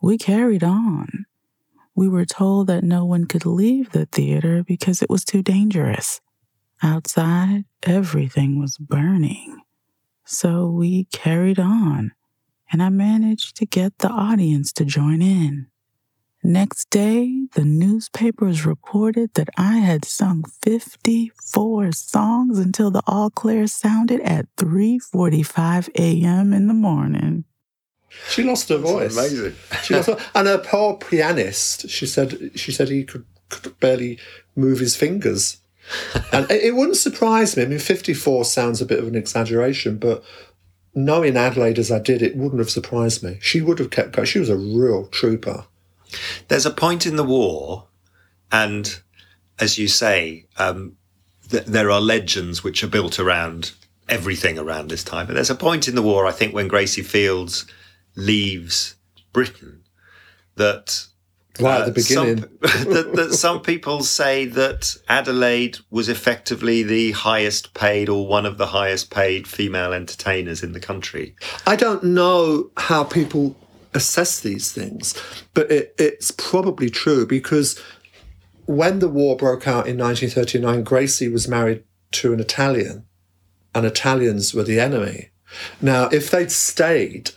we 0.00 0.16
carried 0.16 0.64
on. 0.64 1.26
We 1.94 2.08
were 2.08 2.24
told 2.24 2.66
that 2.68 2.82
no 2.82 3.04
one 3.04 3.26
could 3.26 3.44
leave 3.44 3.92
the 3.92 4.06
theater 4.06 4.64
because 4.66 5.02
it 5.02 5.10
was 5.10 5.22
too 5.24 5.42
dangerous. 5.42 6.20
Outside, 6.82 7.64
everything 7.82 8.58
was 8.58 8.78
burning. 8.78 9.60
So 10.24 10.66
we 10.66 11.04
carried 11.12 11.58
on, 11.58 12.12
and 12.70 12.82
I 12.82 12.88
managed 12.88 13.56
to 13.56 13.66
get 13.66 13.98
the 13.98 14.08
audience 14.08 14.72
to 14.74 14.84
join 14.84 15.22
in. 15.22 15.66
Next 16.42 16.88
day, 16.88 17.48
the 17.52 17.64
newspapers 17.64 18.64
reported 18.64 19.34
that 19.34 19.50
I 19.58 19.78
had 19.78 20.06
sung 20.06 20.44
54 20.62 21.92
songs 21.92 22.58
until 22.58 22.90
the 22.90 23.02
all 23.06 23.28
clear 23.28 23.66
sounded 23.66 24.20
at 24.22 24.46
3:45 24.56 25.90
a.m. 25.98 26.54
in 26.54 26.66
the 26.66 26.74
morning. 26.74 27.44
She 28.30 28.42
lost 28.42 28.70
her 28.70 28.78
voice. 28.78 29.16
amazing. 29.16 29.54
She 29.82 29.94
lost 29.94 30.08
her, 30.08 30.18
and 30.34 30.48
her 30.48 30.58
poor 30.58 30.96
pianist. 30.96 31.90
She 31.90 32.06
said 32.06 32.52
she 32.54 32.72
said 32.72 32.88
he 32.88 33.04
could, 33.04 33.26
could 33.50 33.78
barely 33.78 34.18
move 34.56 34.78
his 34.78 34.96
fingers, 34.96 35.58
and 36.32 36.50
it, 36.50 36.62
it 36.64 36.74
wouldn't 36.74 36.96
surprise 36.96 37.54
me. 37.54 37.64
I 37.64 37.66
mean, 37.66 37.78
fifty 37.78 38.14
four 38.14 38.46
sounds 38.46 38.80
a 38.80 38.86
bit 38.86 38.98
of 38.98 39.08
an 39.08 39.14
exaggeration, 39.14 39.98
but 39.98 40.24
knowing 40.94 41.36
Adelaide 41.36 41.78
as 41.78 41.90
I 41.90 41.98
did, 41.98 42.22
it 42.22 42.36
wouldn't 42.36 42.58
have 42.58 42.70
surprised 42.70 43.22
me. 43.22 43.38
She 43.40 43.60
would 43.60 43.78
have 43.78 43.90
kept 43.90 44.12
going. 44.12 44.26
She 44.26 44.38
was 44.38 44.48
a 44.48 44.56
real 44.56 45.06
trooper. 45.06 45.66
There's 46.48 46.66
a 46.66 46.70
point 46.70 47.06
in 47.06 47.16
the 47.16 47.24
war, 47.24 47.86
and 48.50 49.00
as 49.58 49.78
you 49.78 49.88
say, 49.88 50.46
um, 50.56 50.96
th- 51.50 51.66
there 51.66 51.90
are 51.90 52.00
legends 52.00 52.64
which 52.64 52.82
are 52.82 52.88
built 52.88 53.20
around 53.20 53.72
everything 54.08 54.58
around 54.58 54.88
this 54.88 55.04
time. 55.04 55.26
But 55.26 55.34
there's 55.34 55.50
a 55.50 55.54
point 55.54 55.86
in 55.86 55.94
the 55.94 56.02
war, 56.02 56.26
I 56.26 56.32
think, 56.32 56.52
when 56.52 56.68
Gracie 56.68 57.02
Fields 57.02 57.66
leaves 58.16 58.96
Britain 59.32 59.84
that. 60.56 61.06
Right 61.60 61.88
at 61.88 61.94
the 61.94 62.00
uh, 62.00 62.04
some- 62.04 62.26
beginning. 62.26 62.50
that, 62.60 63.12
that 63.14 63.32
some 63.34 63.60
people 63.60 64.02
say 64.02 64.46
that 64.46 64.96
Adelaide 65.08 65.78
was 65.90 66.08
effectively 66.08 66.82
the 66.82 67.12
highest 67.12 67.74
paid 67.74 68.08
or 68.08 68.26
one 68.26 68.46
of 68.46 68.58
the 68.58 68.66
highest 68.66 69.10
paid 69.10 69.46
female 69.46 69.92
entertainers 69.92 70.62
in 70.62 70.72
the 70.72 70.80
country. 70.80 71.34
I 71.66 71.76
don't 71.76 72.04
know 72.04 72.70
how 72.76 73.04
people 73.04 73.56
assess 73.94 74.40
these 74.40 74.72
things, 74.72 75.20
but 75.54 75.70
it, 75.70 75.94
it's 75.98 76.30
probably 76.30 76.90
true 76.90 77.26
because 77.26 77.80
when 78.66 79.00
the 79.00 79.08
war 79.08 79.36
broke 79.36 79.66
out 79.66 79.88
in 79.88 79.98
1939, 79.98 80.84
Gracie 80.84 81.28
was 81.28 81.48
married 81.48 81.82
to 82.12 82.32
an 82.32 82.40
Italian, 82.40 83.04
and 83.74 83.84
Italians 83.84 84.54
were 84.54 84.62
the 84.62 84.78
enemy. 84.78 85.30
Now, 85.80 86.08
if 86.10 86.30
they'd 86.30 86.52
stayed 86.52 87.30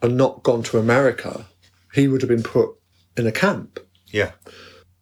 and 0.00 0.16
not 0.16 0.42
gone 0.42 0.62
to 0.64 0.78
America, 0.78 1.46
he 1.94 2.08
would 2.08 2.22
have 2.22 2.28
been 2.28 2.42
put 2.42 2.70
in 3.16 3.26
a 3.26 3.32
camp. 3.32 3.80
Yeah. 4.06 4.32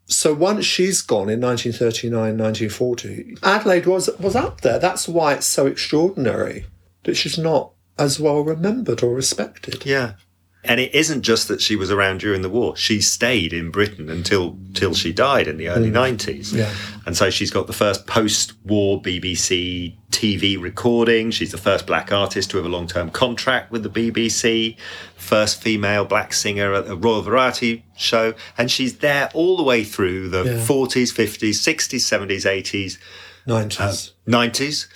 So 0.07 0.35
once 0.35 0.64
she's 0.64 1.03
gone 1.03 1.29
in 1.29 1.40
1939, 1.40 2.37
1940, 2.37 3.37
Adelaide 3.42 3.87
was 3.87 4.11
was 4.18 4.35
up 4.35 4.62
there. 4.62 4.79
That's 4.79 5.07
why 5.07 5.35
it's 5.35 5.46
so 5.46 5.66
extraordinary 5.66 6.66
that 7.05 7.14
she's 7.16 7.38
not 7.38 7.73
as 7.99 8.18
well 8.18 8.42
remembered 8.42 9.03
or 9.03 9.14
respected. 9.14 9.87
Yeah. 9.87 10.14
And 10.62 10.79
it 10.79 10.94
isn't 10.94 11.23
just 11.23 11.49
that 11.49 11.62
she 11.62 11.75
was 11.75 11.90
around 11.90 12.20
during 12.20 12.42
the 12.42 12.51
war. 12.51 12.77
She 12.77 13.01
stayed 13.01 13.55
in 13.55 13.70
Britain 13.70 14.11
until 14.11 14.59
till 14.75 14.92
she 14.92 15.11
died 15.11 15.49
in 15.49 15.57
the 15.57 15.68
early 15.68 15.90
mm. 15.90 16.18
90s. 16.18 16.53
Yeah. 16.53 16.73
And 17.07 17.16
so 17.16 17.31
she's 17.31 17.51
got 17.51 17.66
the 17.66 17.73
first 17.73 18.07
post-war 18.07 19.01
BBC 19.01 19.94
TV 20.11 20.61
recording. 20.61 21.31
She's 21.31 21.51
the 21.51 21.59
first 21.59 21.87
black 21.87 22.12
artist 22.12 22.51
to 22.51 22.59
have 22.59 22.66
a 22.66 22.68
long-term 22.68 23.11
contract 23.11 23.70
with 23.70 23.85
the 23.85 23.88
BBC, 23.88 24.77
first 25.16 25.62
female 25.62 26.05
black 26.05 26.35
singer 26.35 26.75
at 26.75 26.87
a 26.88 26.94
Royal 26.94 27.23
Variety 27.23 27.85
Show, 27.96 28.35
and 28.59 28.70
she's 28.70 28.99
there 28.99 29.31
all 29.33 29.57
the 29.57 29.62
way 29.62 29.83
through 29.83 30.29
the 30.29 30.44
Yeah. 30.44 30.66
40s, 30.66 31.11
50s, 31.11 31.59
60s, 31.61 32.01
70s, 32.01 32.44
80s, 32.44 32.99
90s. 33.46 34.12
90s. 34.29 34.87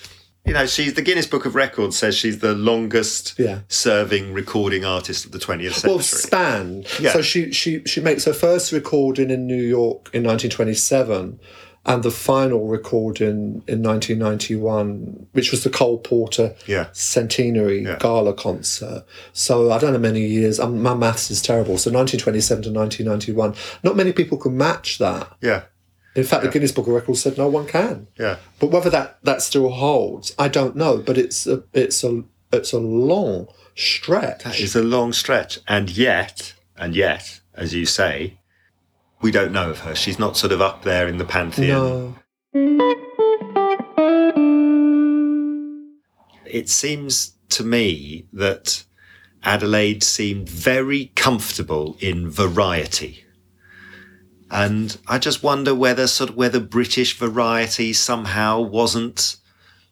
You 0.46 0.52
know, 0.52 0.66
she's 0.66 0.92
the 0.92 1.00
Guinness 1.02 1.26
Book 1.26 1.46
of 1.46 1.54
Records 1.54 1.96
says 1.96 2.14
she's 2.14 2.40
the 2.40 2.54
longest 2.54 3.34
Yeah. 3.38 3.60
serving 3.68 4.34
recording 4.34 4.84
artist 4.84 5.24
of 5.24 5.32
the 5.32 5.38
20th 5.38 5.72
century. 5.72 5.90
well, 5.90 6.00
span. 6.00 6.84
Yeah. 7.00 7.12
So 7.14 7.22
she, 7.22 7.50
she 7.52 7.82
she 7.86 8.00
makes 8.02 8.24
her 8.26 8.34
first 8.34 8.70
recording 8.70 9.30
in 9.30 9.46
New 9.46 9.62
York 9.62 10.10
in 10.12 10.22
1927, 10.22 11.40
and 11.86 12.02
the 12.02 12.10
final 12.10 12.66
recording 12.66 13.62
in 13.66 13.82
1991, 13.82 15.28
which 15.32 15.50
was 15.50 15.64
the 15.64 15.70
Cole 15.70 15.98
Porter 15.98 16.54
Yeah. 16.66 16.88
centenary 16.92 17.82
Yeah. 17.82 17.96
gala 17.98 18.34
concert. 18.34 19.04
So 19.32 19.70
I 19.70 19.78
don't 19.78 19.94
know 19.94 19.98
many 19.98 20.26
years. 20.26 20.60
Um, 20.60 20.82
my 20.82 20.94
maths 20.94 21.30
is 21.30 21.40
terrible. 21.40 21.78
So 21.78 21.90
1927 21.90 22.64
to 22.64 22.70
1991. 22.70 23.54
Not 23.82 23.96
many 23.96 24.12
people 24.12 24.36
can 24.36 24.56
match 24.58 24.98
that. 24.98 25.26
yeah, 25.40 25.62
In 26.14 26.22
fact, 26.24 26.44
the 26.44 26.48
Guinness 26.48 26.70
Book 26.70 26.86
of 26.86 26.92
Records 26.92 27.20
said 27.22 27.36
no 27.36 27.48
one 27.48 27.66
can. 27.66 28.06
yeah. 28.18 28.36
But 28.60 28.70
whether 28.70 28.88
that, 28.90 29.18
that 29.24 29.42
still 29.42 29.70
holds, 29.70 30.32
I 30.38 30.46
don't 30.48 30.76
know. 30.76 30.98
But 30.98 31.18
it's 31.18 31.46
a 31.46 31.64
it's 31.72 32.04
a 32.04 32.22
it's 32.52 32.72
a 32.72 32.78
long 32.78 33.48
stretch. 33.74 34.60
It's 34.60 34.76
a 34.76 34.82
long 34.82 35.12
stretch. 35.12 35.58
And 35.66 35.90
yet, 35.90 36.54
and 36.76 36.94
yet, 36.94 37.40
as 37.54 37.74
you 37.74 37.84
say, 37.84 38.38
we 39.20 39.32
don't 39.32 39.52
know 39.52 39.70
of 39.70 39.80
her. 39.80 39.94
She's 39.96 40.18
not 40.18 40.36
sort 40.36 40.52
of 40.52 40.60
up 40.60 40.82
there 40.84 41.08
in 41.08 41.18
the 41.18 41.24
pantheon. 41.24 42.16
no. 42.54 43.04
It 46.46 46.68
seems 46.68 47.32
to 47.48 47.64
me 47.64 48.28
that 48.32 48.84
Adelaide 49.42 50.04
seemed 50.04 50.48
very 50.48 51.06
comfortable 51.16 51.96
in 51.98 52.30
variety. 52.30 53.23
And 54.54 54.96
I 55.08 55.18
just 55.18 55.42
wonder 55.42 55.74
whether 55.74 56.06
sort 56.06 56.30
of 56.30 56.36
whether 56.36 56.60
British 56.60 57.18
variety 57.18 57.92
somehow 57.92 58.60
wasn't 58.60 59.36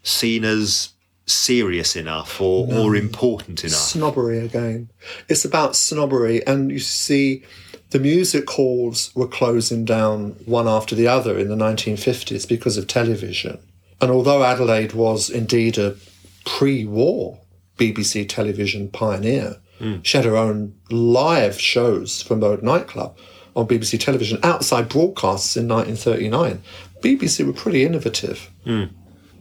seen 0.05 0.45
as 0.45 0.91
serious 1.27 1.97
enough 1.97 2.41
or, 2.41 2.73
or 2.73 2.95
important 2.95 3.65
enough. 3.65 3.77
snobbery 3.77 4.39
again. 4.39 4.89
It's 5.29 5.45
about 5.45 5.75
snobbery, 5.75 6.47
and 6.47 6.71
you 6.71 6.79
see 6.79 7.43
the 7.91 7.99
music 7.99 8.49
halls 8.51 9.15
were 9.15 9.27
closing 9.27 9.85
down 9.85 10.37
one 10.47 10.69
after 10.69 10.95
the 10.95 11.09
other 11.09 11.37
in 11.39 11.49
the 11.49 11.57
1950s 11.57 12.49
because 12.49 12.77
of 12.77 12.87
television. 12.87 13.59
And 14.01 14.11
although 14.11 14.45
Adelaide 14.45 14.93
was 14.93 15.29
indeed 15.29 15.77
a 15.77 15.97
pre 16.45 16.85
war 16.85 17.41
BBC 17.79 18.29
television 18.29 18.89
pioneer, 18.89 19.57
hmm. 19.79 19.97
she 20.03 20.17
had 20.17 20.27
her 20.27 20.37
own 20.37 20.75
live 20.91 21.61
shows 21.61 22.23
from 22.23 22.41
Mode 22.41 22.63
Nightclub 22.63 23.17
on 23.55 23.67
BBC 23.67 24.01
television 24.01 24.39
outside 24.43 24.89
broadcasts 24.89 25.57
in 25.57 25.69
1939. 25.69 26.63
BBC 27.01 27.47
were 27.47 27.53
pretty 27.53 27.85
innovative. 27.85 28.51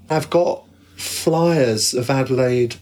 I've 0.09 0.29
got 0.29 0.63
flyers 0.97 1.93
of 1.93 2.09
Adelaide 2.09 2.75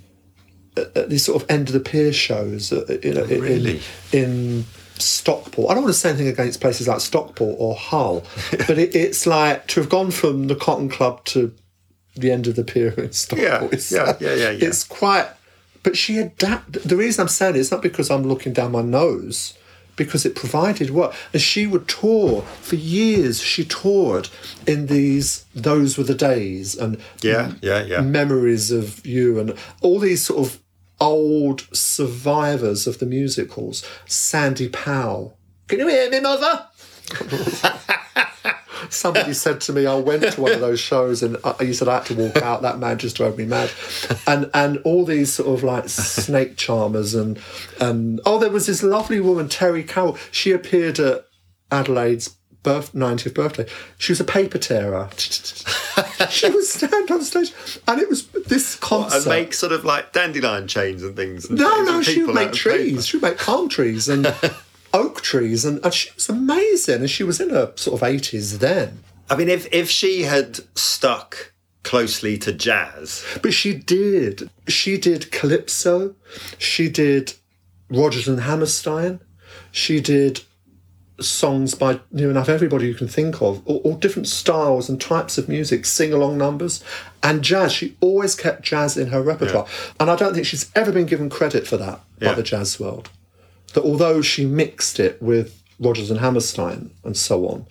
at 0.78 1.10
these 1.10 1.26
sort 1.26 1.42
of 1.42 1.50
end 1.50 1.68
of 1.68 1.74
the 1.74 1.80
pier 1.80 2.14
shows, 2.14 2.72
uh, 2.72 2.98
you 3.04 3.14
know, 3.14 3.24
in- 3.24 3.42
really? 3.42 3.82
in, 4.12 4.24
in 4.24 4.66
Stockport. 4.98 5.70
I 5.70 5.74
don't 5.74 5.84
want 5.84 5.94
to 5.94 6.00
say 6.00 6.10
anything 6.10 6.28
against 6.28 6.62
places 6.62 6.88
like 6.88 7.00
Stockport 7.02 7.56
or 7.60 7.76
Hull, 7.76 8.24
but 8.52 8.78
it, 8.78 8.96
it's 8.96 9.26
like 9.28 9.68
to 9.68 9.82
have 9.82 9.90
gone 9.90 10.12
from 10.12 10.48
the 10.48 10.56
Cotton 10.56 10.90
Club 10.90 11.24
to 11.26 11.54
the 12.16 12.32
end 12.32 12.48
of 12.48 12.56
the 12.56 12.64
pier 12.64 12.90
in 12.92 13.12
Stockport. 13.12 13.48
Yeah, 13.48 13.70
it's, 13.72 13.92
yeah, 13.92 14.18
yeah, 14.20 14.34
yeah, 14.36 14.50
yeah. 14.52 14.68
It's 14.68 14.84
quite. 14.84 15.28
But 15.84 15.96
she 15.96 16.18
adapted. 16.18 16.84
The 16.84 16.98
reason 16.98 17.22
I'm 17.22 17.30
saying 17.30 17.56
it 17.56 17.60
is 17.60 17.72
not 17.72 17.82
because 17.82 18.12
I'm 18.12 18.24
looking 18.24 18.52
down 18.52 18.74
my 18.74 18.82
nose, 18.82 19.54
because 20.00 20.26
it 20.26 20.34
provided 20.34 20.90
work. 20.90 21.14
And 21.34 21.42
she 21.42 21.68
would 21.68 21.88
tour 21.88 22.42
for 22.62 22.76
years. 22.76 23.40
She 23.42 23.64
toured 23.64 24.30
in 24.66 24.88
these. 24.88 25.46
Those 25.54 25.96
were 25.98 26.04
the 26.06 26.16
days, 26.16 26.76
and 26.76 26.98
Yeah, 27.22 27.54
yeah, 27.62 27.84
yeah. 27.84 28.02
memories 28.02 28.72
of 28.72 29.06
you 29.06 29.40
and 29.40 29.54
all 29.82 30.00
these 30.00 30.24
sort 30.26 30.40
of 30.48 30.60
old 31.00 31.68
survivors 31.74 32.88
of 32.88 32.98
the 33.00 33.06
music 33.06 33.52
halls. 33.54 33.84
Sandy 34.08 34.70
Powell. 34.70 35.38
Can 35.68 35.80
you 35.80 35.88
hear 35.88 36.10
me, 36.10 36.20
mother? 36.20 36.66
Somebody 38.90 39.34
said 39.34 39.62
to 39.62 39.74
me, 39.74 39.86
I 39.86 39.96
went 39.96 40.24
to 40.34 40.42
one 40.42 40.52
of 40.52 40.60
those 40.60 40.80
shows 40.80 41.22
and 41.24 41.38
I, 41.44 41.54
he 41.64 41.74
said 41.74 41.88
I 41.88 41.96
had 41.96 42.06
to 42.08 42.16
walk 42.16 42.38
out. 42.38 42.62
That 42.62 42.80
man 42.80 42.98
just 42.98 43.16
drove 43.16 43.38
me 43.38 43.46
mad. 43.46 43.72
And 44.28 44.50
and 44.54 44.78
all 44.84 45.06
these 45.06 45.34
sort 45.34 45.50
of 45.58 45.64
like 45.64 45.90
snake 45.90 46.58
charmers 46.58 47.14
and 47.16 47.40
and 47.80 48.20
oh, 48.26 48.40
there 48.40 48.50
was 48.50 48.66
this 48.68 48.84
lovely 48.84 49.20
woman, 49.20 49.48
Terry 49.50 49.84
Carroll. 49.84 50.18
She 50.32 50.52
appeared 50.52 51.00
at 51.00 51.26
Adelaide's 51.72 52.36
birth, 52.62 52.92
90th 52.94 53.34
birthday. 53.34 53.66
She 53.98 54.12
was 54.12 54.20
a 54.20 54.26
paper 54.26 54.58
tearer. 54.58 55.10
she 56.30 56.50
would 56.50 56.66
stand 56.66 57.10
on 57.12 57.22
stage 57.22 57.54
and 57.88 58.02
it 58.02 58.10
was 58.10 58.28
this 58.28 58.76
concert. 58.76 59.18
and 59.18 59.26
make 59.28 59.54
sort 59.54 59.72
of 59.72 59.86
like 59.86 60.12
dandelion 60.14 60.68
chains 60.68 61.04
and 61.04 61.16
things. 61.16 61.46
And 61.50 61.58
No, 61.60 61.76
things 61.76 61.88
no, 61.88 62.02
she 62.02 62.24
would 62.24 62.36
make 62.36 62.48
paper. 62.52 62.56
trees. 62.58 63.06
She 63.08 63.18
would 63.18 63.30
make 63.30 63.38
palm 63.40 63.70
trees, 63.70 64.10
and 64.10 64.26
oak 64.94 65.22
trees, 65.22 65.66
and, 65.66 65.84
and 65.84 65.94
she 65.94 66.10
was 66.16 66.30
amazing. 66.30 67.02
And 67.02 67.10
she 67.10 67.24
was 67.24 67.40
in 67.40 67.50
her 67.50 67.74
sort 67.76 68.02
of 68.02 68.08
80s 68.08 68.60
then. 68.60 69.04
I 69.30 69.36
mean, 69.36 69.50
if 69.50 69.68
if 69.72 69.90
she 69.90 70.24
had 70.24 70.60
stuck 70.76 71.54
closely 71.84 72.38
to 72.38 72.52
jazz, 72.52 73.24
But 73.42 73.54
she 73.54 73.74
did. 73.74 74.50
She 74.68 74.98
did 74.98 75.32
Calypso. 75.32 76.16
She 76.58 76.90
did 76.90 77.34
Rodgers 77.90 78.28
and 78.28 78.42
Hammerstein. 78.42 79.22
She 79.72 80.00
did 80.00 80.42
songs 81.20 81.76
by 81.76 82.00
near 82.12 82.30
enough 82.30 82.48
everybody 82.48 82.88
you 82.88 82.94
can 82.94 83.08
think 83.08 83.42
of, 83.42 83.62
all, 83.66 83.78
all 83.78 83.96
different 83.96 84.28
styles 84.28 84.88
and 84.90 85.02
types 85.02 85.38
of 85.38 85.50
music, 85.50 85.86
sing 85.86 86.14
along 86.14 86.38
numbers, 86.38 86.84
and 87.22 87.42
jazz. 87.44 87.74
She 87.74 87.98
always 88.00 88.36
kept 88.36 88.62
jazz 88.62 88.96
in 88.98 89.08
her 89.08 89.22
repertoire. 89.22 89.66
And 90.00 90.10
I 90.10 90.16
don't 90.16 90.34
think 90.34 90.46
she's 90.46 90.72
ever 90.76 90.92
been 90.92 91.06
given 91.06 91.30
credit 91.30 91.68
for 91.68 91.78
that 91.78 92.02
by 92.20 92.34
the 92.34 92.44
jazz 92.44 92.80
world. 92.80 93.10
That 93.74 93.84
although 93.84 94.22
she 94.22 94.46
mixed 94.46 95.00
it 95.00 95.22
with 95.22 95.62
Rodgers 95.80 96.10
and 96.12 96.20
Hammerstein 96.20 96.92
and 97.04 97.16
so 97.16 97.48
on, 97.48 97.66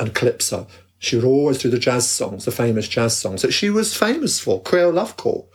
and 0.00 0.14
Calypso, 0.14 0.66
she 0.98 1.16
would 1.16 1.24
always 1.24 1.58
do 1.58 1.68
the 1.68 1.78
jazz 1.78 2.08
songs, 2.08 2.44
the 2.44 2.50
famous 2.50 2.88
jazz 2.88 3.16
songs 3.16 3.42
that 3.42 3.52
she 3.52 3.70
was 3.70 3.96
famous 3.96 4.40
for, 4.40 4.62
Creole 4.62 4.92
Love 4.92 5.16
Call. 5.16 5.48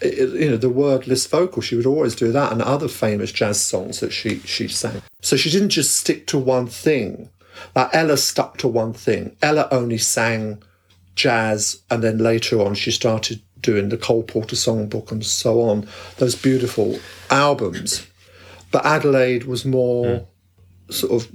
It- 0.00 0.30
you 0.30 0.50
know, 0.50 0.56
the 0.56 0.68
wordless 0.68 1.26
vocal, 1.26 1.62
she 1.62 1.76
would 1.76 1.86
always 1.86 2.14
do 2.14 2.32
that 2.32 2.50
and 2.52 2.60
other 2.62 2.88
famous 2.88 3.30
jazz 3.30 3.60
songs 3.60 4.00
that 4.00 4.12
she, 4.12 4.38
she 4.40 4.66
sang. 4.68 5.02
So 5.20 5.36
she 5.36 5.50
didn't 5.50 5.68
just 5.70 5.96
stick 5.96 6.26
to 6.28 6.38
one 6.38 6.66
thing. 6.66 7.28
Like 7.76 7.90
Ella 7.92 8.16
stuck 8.16 8.58
to 8.58 8.68
one 8.68 8.92
thing. 8.92 9.36
Ella 9.42 9.68
only 9.70 9.98
sang 9.98 10.62
jazz 11.14 11.82
and 11.90 12.02
then 12.02 12.18
later 12.18 12.60
on 12.60 12.74
she 12.74 12.90
started 12.90 13.40
doing 13.60 13.90
the 13.90 13.96
Cole 13.96 14.24
Porter 14.24 14.56
Songbook 14.56 15.12
and 15.12 15.24
so 15.24 15.60
on, 15.60 15.86
those 16.18 16.34
beautiful 16.34 16.98
albums. 17.30 18.06
But 18.72 18.84
Adelaide 18.84 19.44
was 19.44 19.64
more 19.64 20.26
sort 20.90 21.12
of 21.12 21.30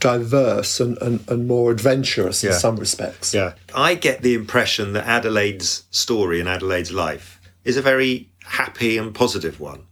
diverse 0.00 0.80
and, 0.80 0.98
and, 0.98 1.28
and 1.28 1.48
more 1.48 1.70
adventurous 1.70 2.44
in 2.44 2.52
some 2.52 2.76
respects. 2.76 3.34
yeah, 3.34 3.54
I 3.74 3.94
get 3.94 4.22
the 4.22 4.34
impression 4.34 4.92
that 4.92 5.06
Adelaide's 5.06 5.84
story 5.90 6.38
and 6.40 6.48
Adelaide's 6.48 6.92
life 6.92 7.40
is 7.64 7.76
a 7.76 7.82
very 7.82 8.28
happy 8.44 8.98
and 8.98 9.14
positive 9.14 9.58
one. 9.60 9.84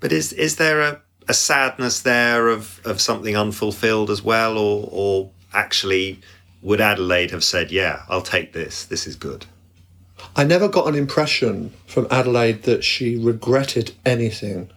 But 0.00 0.12
is 0.12 0.32
is 0.32 0.56
there 0.56 0.80
a, 0.80 1.02
a 1.28 1.34
sadness 1.34 2.00
there 2.00 2.48
of, 2.48 2.80
of 2.84 3.00
something 3.00 3.36
unfulfilled 3.36 4.10
as 4.10 4.22
well, 4.22 4.56
or 4.56 4.88
or 4.90 5.30
actually 5.52 6.20
would 6.62 6.80
Adelaide 6.80 7.30
have 7.30 7.44
said, 7.44 7.70
"Yeah, 7.70 8.02
I'll 8.08 8.22
take 8.22 8.52
this. 8.52 8.84
This 8.84 9.06
is 9.06 9.16
good." 9.16 9.46
I 10.36 10.44
never 10.44 10.68
got 10.68 10.86
an 10.86 10.94
impression 10.94 11.72
from 11.86 12.06
Adelaide 12.10 12.62
that 12.64 12.84
she 12.84 13.16
regretted 13.16 13.92
anything 14.04 14.70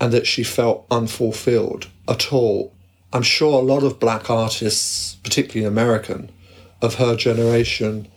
and 0.00 0.12
that 0.12 0.26
she 0.26 0.42
felt 0.42 0.86
unfulfilled 0.90 1.88
at 2.08 2.32
all. 2.32 2.74
I'm 3.12 3.22
sure 3.22 3.60
a 3.60 3.64
lot 3.64 3.82
of 3.82 3.98
black 3.98 4.28
artists, 4.28 5.16
particularly 5.22 5.66
American, 5.66 6.30
of 6.82 6.96
her 6.96 7.16
generation 7.16 8.08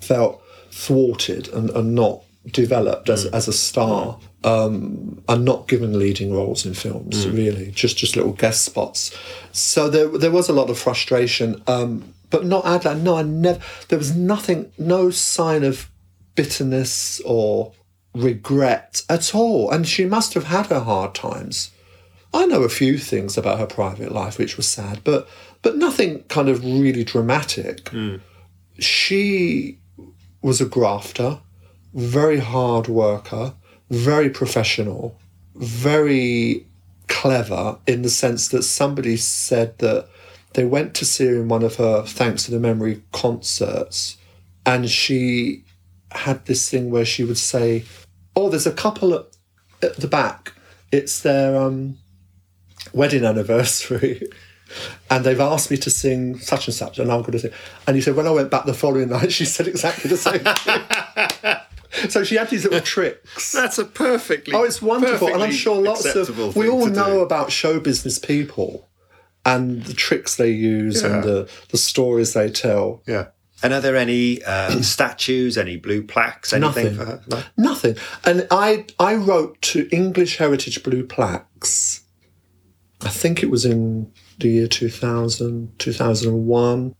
felt 0.00 0.42
thwarted 0.70 1.48
and, 1.48 1.70
and 1.70 1.94
not 1.94 2.22
developed 2.46 3.08
as, 3.08 3.26
as 3.26 3.48
a 3.48 3.52
star 3.52 4.18
um, 4.44 5.22
and 5.28 5.44
not 5.44 5.66
given 5.66 5.98
leading 5.98 6.32
roles 6.32 6.66
in 6.66 6.74
films, 6.74 7.26
really, 7.26 7.70
just 7.70 7.96
just 7.96 8.14
little 8.14 8.32
guest 8.32 8.64
spots. 8.64 9.16
So 9.52 9.88
there, 9.88 10.08
there 10.08 10.30
was 10.30 10.48
a 10.48 10.52
lot 10.52 10.68
of 10.68 10.78
frustration, 10.78 11.62
um, 11.66 12.14
but 12.28 12.44
not 12.44 12.66
Adelaide. 12.66 13.02
No, 13.02 13.16
I 13.16 13.22
never. 13.22 13.60
There 13.88 13.98
was 13.98 14.14
nothing, 14.14 14.70
no 14.76 15.10
sign 15.10 15.64
of 15.64 15.90
bitterness 16.34 17.20
or 17.24 17.72
regret 18.14 19.02
at 19.08 19.34
all. 19.34 19.70
And 19.70 19.86
she 19.86 20.04
must 20.04 20.34
have 20.34 20.44
had 20.44 20.66
her 20.66 20.80
hard 20.80 21.14
times. 21.14 21.70
I 22.32 22.46
know 22.46 22.62
a 22.62 22.68
few 22.68 22.98
things 22.98 23.38
about 23.38 23.58
her 23.58 23.66
private 23.66 24.12
life 24.12 24.38
which 24.38 24.56
was 24.56 24.66
sad, 24.66 25.00
but 25.04 25.28
but 25.62 25.76
nothing 25.76 26.22
kind 26.24 26.48
of 26.48 26.62
really 26.64 27.04
dramatic. 27.04 27.84
Mm. 27.84 28.20
She 28.78 29.78
was 30.42 30.60
a 30.60 30.66
grafter, 30.66 31.40
very 31.94 32.38
hard 32.38 32.86
worker, 32.86 33.54
very 33.88 34.28
professional, 34.28 35.18
very 35.54 36.66
clever 37.08 37.78
in 37.86 38.02
the 38.02 38.10
sense 38.10 38.48
that 38.48 38.62
somebody 38.64 39.16
said 39.16 39.78
that 39.78 40.08
they 40.54 40.64
went 40.64 40.94
to 40.94 41.04
see 41.04 41.26
her 41.26 41.36
in 41.36 41.48
one 41.48 41.62
of 41.62 41.76
her 41.76 42.02
Thanks 42.02 42.44
to 42.44 42.50
the 42.50 42.60
Memory 42.60 43.02
concerts, 43.12 44.16
and 44.66 44.90
she 44.90 45.64
had 46.10 46.44
this 46.46 46.68
thing 46.68 46.90
where 46.90 47.04
she 47.04 47.24
would 47.24 47.38
say, 47.38 47.84
"Oh, 48.36 48.48
there's 48.48 48.66
a 48.66 48.72
couple 48.72 49.14
at, 49.14 49.26
at 49.82 49.96
the 49.96 50.08
back. 50.08 50.52
It's 50.92 51.20
their 51.20 51.56
um, 51.60 51.98
wedding 52.92 53.24
anniversary." 53.24 54.22
And 55.10 55.24
they've 55.24 55.38
asked 55.38 55.70
me 55.70 55.76
to 55.76 55.90
sing 55.90 56.38
such 56.38 56.66
and 56.66 56.74
such, 56.74 56.98
and 56.98 57.12
I'm 57.12 57.20
going 57.20 57.32
to 57.32 57.38
sing. 57.38 57.52
And 57.86 57.94
he 57.94 58.02
said, 58.02 58.16
when 58.16 58.26
I 58.26 58.30
went 58.30 58.50
back 58.50 58.64
the 58.64 58.74
following 58.74 59.10
night, 59.10 59.30
she 59.38 59.44
said 59.44 59.68
exactly 59.68 60.08
the 60.08 60.16
same 60.16 60.40
thing. 60.40 62.08
so 62.10 62.24
she 62.24 62.36
had 62.36 62.48
these 62.50 62.64
little 62.64 62.80
tricks. 62.80 63.52
That's 63.52 63.78
a 63.78 63.84
perfectly. 63.84 64.54
Oh, 64.54 64.64
it's 64.64 64.82
wonderful, 64.82 65.28
and 65.28 65.42
I'm 65.42 65.52
sure 65.52 65.80
lots 65.80 66.06
of 66.06 66.56
we 66.56 66.68
all 66.68 66.86
know 66.86 67.18
do. 67.18 67.20
about 67.20 67.52
show 67.52 67.78
business 67.78 68.18
people 68.18 68.88
and 69.44 69.84
the 69.84 69.94
tricks 69.94 70.34
they 70.36 70.50
use 70.50 71.02
Yeah. 71.02 71.16
and 71.16 71.24
the, 71.24 71.50
the 71.68 71.76
stories 71.76 72.32
they 72.32 72.50
tell. 72.50 73.02
Yeah. 73.06 73.26
And 73.64 73.72
are 73.72 73.80
there 73.80 73.96
any 73.96 74.44
uh, 74.44 74.82
statues, 74.82 75.56
any 75.56 75.76
blue 75.76 76.02
plaques, 76.02 76.52
anything 76.52 76.94
Nothing. 76.94 76.96
for 76.96 77.04
her? 77.06 77.20
No? 77.28 77.42
Nothing. 77.56 77.96
And 78.24 78.46
I 78.50 78.84
I 79.00 79.14
wrote 79.14 79.60
to 79.62 79.88
English 79.90 80.36
Heritage 80.36 80.82
Blue 80.82 81.04
Plaques. 81.04 82.02
I 83.00 83.08
think 83.08 83.42
it 83.42 83.50
was 83.50 83.64
in 83.64 84.12
the 84.38 84.48
year 84.48 84.68
2000, 84.68 85.78
2001. 85.78 86.94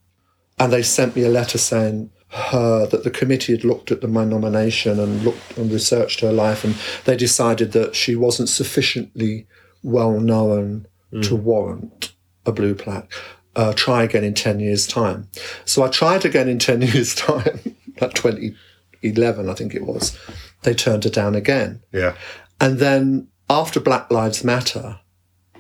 And 0.59 0.73
they 0.73 0.83
sent 0.83 1.17
me 1.17 1.23
a 1.25 1.29
letter 1.29 1.59
saying 1.59 2.11
her 2.29 2.87
that 2.87 3.05
the 3.05 3.11
committee 3.11 3.53
had 3.53 3.65
looked 3.65 3.93
at 3.93 4.01
the, 4.01 4.09
my 4.09 4.25
nomination 4.25 4.99
and 4.99 5.23
looked 5.23 5.57
and 5.57 5.71
researched 5.71 6.21
her 6.21 6.33
life 6.33 6.65
and 6.65 6.75
they 7.05 7.17
decided 7.17 7.73
that 7.73 7.95
she 7.95 8.17
wasn't 8.17 8.49
sufficiently 8.49 9.47
well 9.83 10.19
known 10.19 10.87
to 11.23 11.37
warrant 11.37 12.13
a 12.45 12.51
blue 12.51 12.75
plaque. 12.75 13.13
Uh, 13.57 13.73
try 13.75 14.03
again 14.03 14.25
in 14.25 14.35
10 14.35 14.61
years' 14.61 14.87
time. 14.87 15.29
So 15.65 15.83
I 15.85 15.89
tried 15.89 16.25
again 16.25 16.49
in 16.49 16.59
10 16.59 16.83
years' 16.93 17.15
time, 17.15 17.77
like 18.01 18.15
2011, 18.15 19.49
I 19.49 19.55
think 19.55 19.75
it 19.75 19.87
was. 19.87 20.19
They 20.63 20.75
turned 20.75 21.05
her 21.05 21.11
down 21.11 21.35
again. 21.35 21.83
Yeah. 21.93 22.17
And 22.61 22.79
then 22.79 23.29
after 23.49 23.79
Black 23.81 24.11
Lives 24.11 24.43
Matter, 24.43 24.99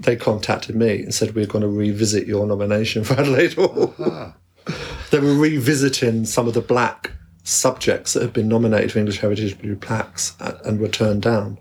they 0.00 0.16
contacted 0.16 0.74
me 0.74 1.02
and 1.02 1.14
said, 1.14 1.34
We're 1.34 1.46
going 1.46 1.62
to 1.62 1.68
revisit 1.68 2.26
your 2.26 2.46
nomination 2.46 3.04
for 3.04 3.14
Adelaide 3.14 3.54
Hall. 3.54 3.94
they 5.10 5.20
were 5.20 5.34
revisiting 5.34 6.24
some 6.24 6.48
of 6.48 6.54
the 6.54 6.60
black 6.60 7.12
subjects 7.44 8.14
that 8.14 8.22
had 8.22 8.32
been 8.32 8.48
nominated 8.48 8.90
for 8.90 8.98
English 8.98 9.18
Heritage 9.18 9.58
Blue 9.60 9.76
Plaques 9.76 10.34
and, 10.40 10.58
and 10.64 10.80
were 10.80 10.88
turned 10.88 11.22
down. 11.22 11.58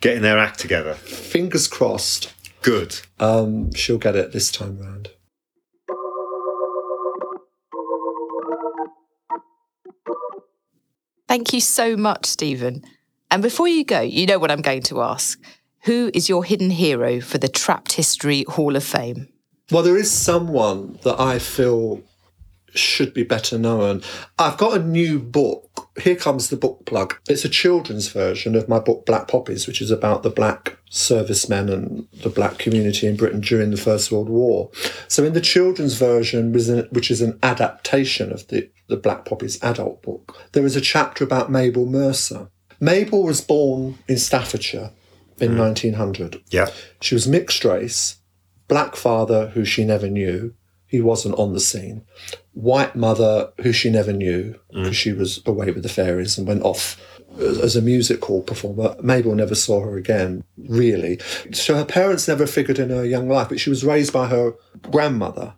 Getting 0.00 0.22
their 0.22 0.38
act 0.38 0.60
together. 0.60 0.94
Fingers 0.94 1.66
crossed, 1.66 2.32
Good. 2.62 3.00
um, 3.18 3.72
she'll 3.74 3.98
get 3.98 4.14
it 4.16 4.32
this 4.32 4.52
time 4.52 4.78
round. 4.78 5.10
Thank 11.28 11.52
you 11.52 11.60
so 11.60 11.96
much, 11.96 12.26
Stephen. 12.26 12.84
And 13.30 13.42
before 13.42 13.68
you 13.68 13.84
go, 13.84 14.00
you 14.00 14.26
know 14.26 14.38
what 14.38 14.50
I'm 14.50 14.62
going 14.62 14.82
to 14.84 15.02
ask. 15.02 15.40
Who 15.82 16.10
is 16.14 16.28
your 16.28 16.44
hidden 16.44 16.70
hero 16.70 17.20
for 17.20 17.38
the 17.38 17.48
Trapped 17.48 17.92
History 17.92 18.44
Hall 18.48 18.76
of 18.76 18.84
Fame? 18.84 19.28
Well, 19.70 19.82
there 19.82 19.96
is 19.96 20.10
someone 20.10 20.98
that 21.02 21.18
I 21.18 21.38
feel 21.38 22.02
should 22.74 23.14
be 23.14 23.22
better 23.22 23.58
known. 23.58 24.02
I've 24.38 24.58
got 24.58 24.76
a 24.76 24.82
new 24.82 25.18
book. 25.18 25.88
Here 26.00 26.16
comes 26.16 26.50
the 26.50 26.56
book 26.56 26.84
plug. 26.84 27.16
It's 27.28 27.44
a 27.44 27.48
children's 27.48 28.08
version 28.08 28.54
of 28.54 28.68
my 28.68 28.78
book 28.78 29.06
Black 29.06 29.28
Poppies, 29.28 29.66
which 29.66 29.80
is 29.80 29.90
about 29.90 30.22
the 30.22 30.30
black 30.30 30.76
servicemen 30.90 31.68
and 31.68 32.06
the 32.22 32.28
black 32.28 32.58
community 32.58 33.06
in 33.06 33.16
Britain 33.16 33.40
during 33.40 33.70
the 33.70 33.76
First 33.76 34.12
World 34.12 34.28
War. 34.28 34.70
So, 35.08 35.24
in 35.24 35.32
the 35.32 35.40
children's 35.40 35.94
version, 35.94 36.52
which 36.52 37.10
is 37.10 37.22
an- 37.22 37.38
adaptation 37.42 38.32
of 38.32 38.46
the, 38.48 38.68
the 38.88 38.96
Black 38.96 39.24
Poppies 39.24 39.62
adult 39.62 40.02
book, 40.02 40.36
there 40.52 40.64
is 40.64 40.76
a 40.76 40.80
chapter 40.80 41.24
about 41.24 41.50
Mabel 41.50 41.86
Mercer. 41.86 42.48
Mabel 42.80 43.22
was 43.22 43.40
born 43.40 43.98
in 44.06 44.18
Staffordshire 44.18 44.92
in 45.38 45.52
hmm. 45.52 45.58
1900. 45.58 46.42
Yeah. 46.50 46.70
She 47.00 47.14
was 47.14 47.26
mixed 47.26 47.64
race, 47.64 48.18
black 48.68 48.96
father 48.96 49.48
who 49.48 49.64
she 49.64 49.84
never 49.84 50.08
knew, 50.08 50.54
he 50.86 51.00
wasn't 51.00 51.38
on 51.38 51.52
the 51.52 51.60
scene, 51.60 52.02
white 52.52 52.94
mother 52.94 53.52
who 53.60 53.72
she 53.72 53.90
never 53.90 54.12
knew 54.12 54.58
hmm. 54.72 54.82
because 54.82 54.96
she 54.96 55.12
was 55.12 55.42
away 55.46 55.70
with 55.70 55.82
the 55.82 55.88
fairies 55.88 56.38
and 56.38 56.46
went 56.46 56.62
off 56.62 57.00
as 57.38 57.58
as 57.58 57.76
a 57.76 57.82
music 57.82 58.24
hall 58.24 58.42
performer. 58.42 58.96
Mabel 59.02 59.34
never 59.34 59.54
saw 59.54 59.80
her 59.80 59.96
again, 59.96 60.44
really. 60.56 61.18
So 61.52 61.74
her 61.74 61.84
parents 61.84 62.28
never 62.28 62.46
figured 62.46 62.78
in 62.78 62.90
her 62.90 63.04
young 63.04 63.28
life, 63.28 63.48
but 63.48 63.60
she 63.60 63.70
was 63.70 63.84
raised 63.84 64.12
by 64.12 64.28
her 64.28 64.54
grandmother. 64.90 65.54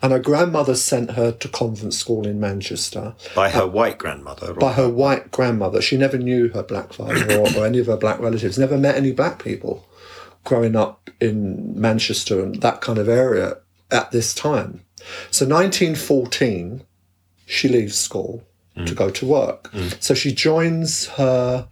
And 0.00 0.12
her 0.12 0.18
grandmother 0.18 0.74
sent 0.74 1.12
her 1.12 1.32
to 1.32 1.48
convent 1.48 1.94
school 1.94 2.26
in 2.26 2.38
Manchester 2.38 3.14
By 3.34 3.50
her 3.50 3.62
uh, 3.62 3.66
white 3.66 3.98
grandmother. 3.98 4.54
by 4.54 4.72
her 4.74 4.88
white 4.88 5.30
grandmother. 5.30 5.82
She 5.82 5.96
never 5.96 6.18
knew 6.18 6.48
her 6.50 6.62
black 6.62 6.92
father 6.92 7.38
or, 7.38 7.48
or 7.56 7.66
any 7.66 7.78
of 7.78 7.86
her 7.86 7.96
black 7.96 8.20
relatives, 8.20 8.58
never 8.58 8.78
met 8.78 8.96
any 8.96 9.12
black 9.12 9.42
people 9.42 9.86
growing 10.44 10.76
up 10.76 11.10
in 11.20 11.78
Manchester 11.78 12.42
and 12.42 12.62
that 12.62 12.80
kind 12.80 12.98
of 12.98 13.08
area 13.08 13.58
at 13.90 14.10
this 14.10 14.34
time. 14.34 14.84
So 15.30 15.46
1914, 15.46 16.82
she 17.46 17.68
leaves 17.68 17.96
school 17.96 18.46
mm. 18.76 18.86
to 18.86 18.94
go 18.94 19.10
to 19.10 19.26
work. 19.26 19.70
Mm. 19.72 20.02
So 20.02 20.14
she 20.14 20.32
joins 20.32 21.06
her 21.08 21.68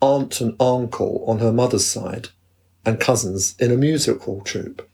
aunt 0.00 0.40
and 0.40 0.54
uncle 0.60 1.24
on 1.26 1.38
her 1.38 1.52
mother's 1.52 1.86
side 1.86 2.28
and 2.84 3.00
cousins 3.00 3.54
in 3.58 3.72
a 3.72 3.76
music 3.76 4.20
hall 4.22 4.40
troupe. 4.42 4.85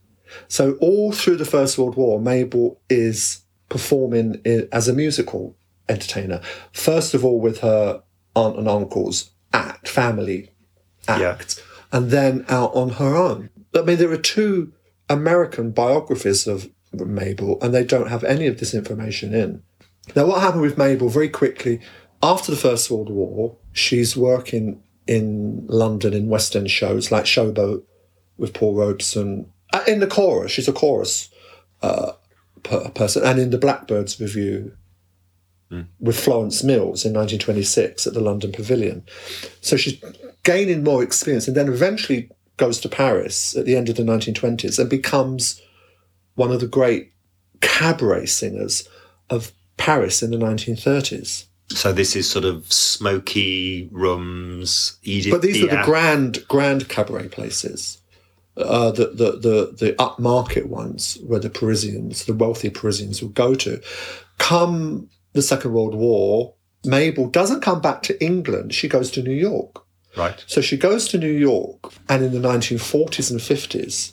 So 0.49 0.75
all 0.81 1.12
through 1.12 1.37
the 1.37 1.45
First 1.45 1.79
World 1.79 1.97
War, 1.97 2.21
Mabel 2.21 2.81
is 2.88 3.42
performing 3.68 4.40
as 4.73 4.88
a 4.88 4.92
musical 4.92 5.57
entertainer. 5.88 6.40
First 6.73 7.14
of 7.14 7.25
all, 7.25 7.40
with 7.40 7.61
her 7.61 8.03
aunt 8.35 8.59
and 8.59 8.68
uncle's 8.68 9.31
act, 9.53 9.88
family 9.88 10.51
act, 11.09 11.62
and 11.92 12.11
then 12.11 12.45
out 12.49 12.75
on 12.75 12.90
her 12.90 13.16
own. 13.16 13.51
I 13.75 13.83
mean, 13.83 13.99
there 13.99 14.12
are 14.12 14.16
two 14.16 14.73
American 15.09 15.71
biographies 15.71 16.47
of 16.47 16.71
Mabel, 16.92 17.59
and 17.62 17.75
they 17.75 17.85
don't 17.85 18.09
have 18.09 18.25
any 18.25 18.47
of 18.47 18.59
this 18.59 18.75
information 18.75 19.35
in. 19.35 19.62
Now, 20.16 20.27
what 20.27 20.40
happened 20.40 20.62
with 20.62 20.79
Mabel 20.79 21.09
very 21.09 21.29
quickly 21.29 21.81
after 22.23 22.51
the 22.51 22.57
First 22.57 22.90
World 22.90 23.11
War? 23.11 23.57
She's 23.73 24.16
working 24.16 24.83
in 25.07 25.66
London 25.66 26.12
in 26.14 26.29
West 26.29 26.55
End 26.55 26.71
shows 26.71 27.11
like 27.11 27.25
Showboat 27.25 27.83
with 28.37 28.55
Paul 28.55 28.75
Robeson. 28.75 29.52
Uh, 29.73 29.83
In 29.87 30.01
the 30.01 30.07
chorus, 30.07 30.53
she's 30.53 30.69
a 30.69 30.73
chorus 30.73 31.31
uh, 31.83 32.13
per- 32.63 32.89
person, 32.91 33.25
and 33.25 33.39
in 33.39 33.51
the 33.51 33.59
Blackbirds 33.59 34.21
Revue 34.21 34.73
with 36.01 36.21
Florence 36.21 36.63
Mills 36.63 37.07
in 37.07 37.15
1926 37.15 38.07
at 38.07 38.13
the 38.13 38.21
London 38.21 38.53
Pavilion. 38.53 39.03
So 39.63 39.79
she's 39.79 39.99
gaining 40.43 40.85
more 40.85 41.03
experience, 41.03 41.49
and 41.49 41.57
then 41.57 41.69
eventually 41.69 42.29
goes 42.59 42.79
to 42.81 42.89
Paris 42.91 43.57
at 43.57 43.65
the 43.65 43.75
end 43.75 43.89
of 43.89 43.97
the 43.97 44.03
1920s 44.03 44.79
and 44.79 44.91
becomes 44.91 45.63
one 46.35 46.53
of 46.53 46.61
the 46.61 46.67
great 46.67 47.13
cabaret 47.63 48.27
singers 48.27 48.87
of 49.31 49.53
Paris 49.79 50.23
in 50.23 50.31
the 50.31 50.37
1930s. 50.37 51.47
So 51.71 51.91
this 51.91 52.15
is 52.15 52.29
sort 52.29 52.45
of 52.45 52.71
smoky 52.71 53.89
rooms, 53.91 54.99
Edith. 55.05 55.33
But 55.33 55.41
these 55.41 55.63
were 55.63 55.69
the 55.69 55.83
grand, 55.85 56.47
grand 56.49 56.89
cabaret 56.91 57.29
places. 57.29 58.02
Uh, 58.55 58.91
the, 58.91 59.07
the, 59.07 59.33
the, 59.33 59.77
the 59.79 59.93
upmarket 59.95 60.67
ones 60.67 61.17
where 61.25 61.41
the 61.41 61.49
Parisians, 61.49 62.27
the 62.27 62.35
wealthy 62.35 62.69
Parisians 62.69 63.23
would 63.23 63.33
go 63.33 63.55
to. 63.55 63.81
Come 64.37 65.09
the 65.33 65.41
Second 65.41 65.73
World 65.73 65.95
War, 65.95 66.53
Mabel 66.85 67.29
doesn't 67.29 67.62
come 67.62 67.81
back 67.81 68.03
to 68.03 68.23
England. 68.23 68.75
She 68.75 68.88
goes 68.88 69.11
to 69.12 69.23
New 69.23 69.33
York. 69.33 69.83
Right. 70.17 70.45
So 70.47 70.61
she 70.61 70.77
goes 70.77 71.09
to 71.09 71.19
New 71.19 71.33
York 71.33 71.93
and 72.09 72.23
in 72.23 72.33
the 72.33 72.47
1940s 72.47 73.31
and 73.31 73.41
50s 73.41 74.12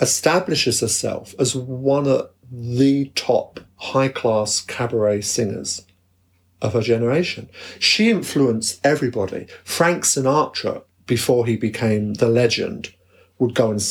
establishes 0.00 0.80
herself 0.80 1.34
as 1.38 1.54
one 1.54 2.06
of 2.06 2.30
the 2.50 3.06
top 3.14 3.60
high 3.76 4.08
class 4.08 4.60
cabaret 4.60 5.20
singers 5.20 5.84
of 6.60 6.72
her 6.72 6.80
generation. 6.80 7.48
She 7.78 8.10
influenced 8.10 8.84
everybody. 8.84 9.46
Frank 9.64 10.04
Sinatra, 10.04 10.82
before 11.06 11.46
he 11.46 11.56
became 11.56 12.14
the 12.14 12.28
legend, 12.28 12.92
would 13.38 13.54
go 13.54 13.70
and 13.70 13.82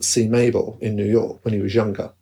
see 0.00 0.28
Mabel 0.28 0.78
in 0.80 0.96
New 0.96 1.04
York 1.04 1.44
when 1.44 1.54
he 1.54 1.60
was 1.60 1.74
younger. 1.74 2.12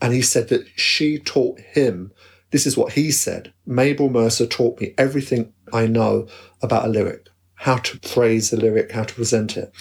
And 0.00 0.12
he 0.12 0.22
said 0.22 0.48
that 0.48 0.66
she 0.76 1.18
taught 1.18 1.60
him, 1.60 2.12
this 2.50 2.66
is 2.66 2.76
what 2.76 2.92
he 2.92 3.10
said 3.10 3.52
Mabel 3.64 4.10
Mercer 4.10 4.46
taught 4.46 4.80
me 4.80 4.94
everything 4.98 5.52
I 5.72 5.86
know 5.86 6.28
about 6.60 6.84
a 6.84 6.88
lyric, 6.88 7.28
how 7.54 7.76
to 7.76 7.98
phrase 8.06 8.52
a 8.52 8.56
lyric, 8.56 8.92
how 8.92 9.04
to 9.04 9.14
present 9.14 9.56
it. 9.56 9.72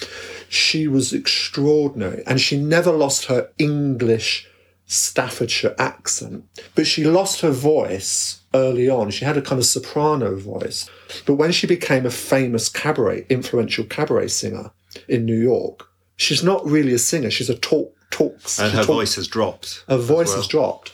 She 0.48 0.88
was 0.88 1.14
extraordinary 1.14 2.24
and 2.26 2.40
she 2.40 2.58
never 2.58 2.92
lost 2.92 3.26
her 3.26 3.50
English 3.58 4.48
Staffordshire 4.86 5.76
accent, 5.80 6.46
but 6.76 6.86
she 6.86 7.04
lost 7.04 7.42
her 7.42 7.52
voice 7.52 8.42
early 8.54 8.90
on. 8.90 9.10
She 9.10 9.26
had 9.26 9.38
a 9.38 9.42
kind 9.42 9.60
of 9.60 9.66
soprano 9.66 10.36
voice. 10.36 10.90
But 11.26 11.36
when 11.36 11.54
she 11.54 11.66
became 11.66 12.06
a 12.06 12.12
famous 12.12 12.68
cabaret, 12.68 13.26
influential 13.30 13.86
cabaret 13.86 14.28
singer 14.28 14.72
in 15.08 15.26
New 15.26 15.40
York, 15.40 15.88
she's 16.22 16.44
not 16.44 16.66
really 16.66 16.94
a 16.94 17.00
singer. 17.00 17.32
She's 17.32 17.50
a 17.50 17.56
talk, 17.58 17.96
talks. 18.10 18.60
And 18.60 18.72
her 18.74 18.84
voice 18.84 19.16
has 19.16 19.28
dropped. 19.28 19.84
Her 19.88 19.98
voice 19.98 20.28
well. 20.28 20.38
has 20.38 20.48
dropped. 20.48 20.94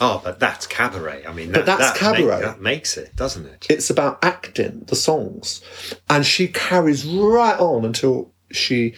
Oh, 0.00 0.20
but 0.24 0.40
that's 0.40 0.66
cabaret. 0.66 1.24
I 1.26 1.32
mean, 1.32 1.52
that, 1.52 1.64
But 1.64 1.66
that's 1.78 2.00
that 2.00 2.12
make- 2.12 2.22
cabaret. 2.26 2.40
that 2.40 2.60
makes 2.60 2.96
it, 2.96 3.14
doesn't 3.14 3.46
it? 3.46 3.66
It's 3.70 3.88
about 3.90 4.18
acting, 4.24 4.84
the 4.86 4.96
songs. 4.96 5.62
And 6.10 6.26
she 6.26 6.48
carries 6.48 7.04
right 7.04 7.58
on 7.58 7.84
until 7.84 8.32
she 8.50 8.94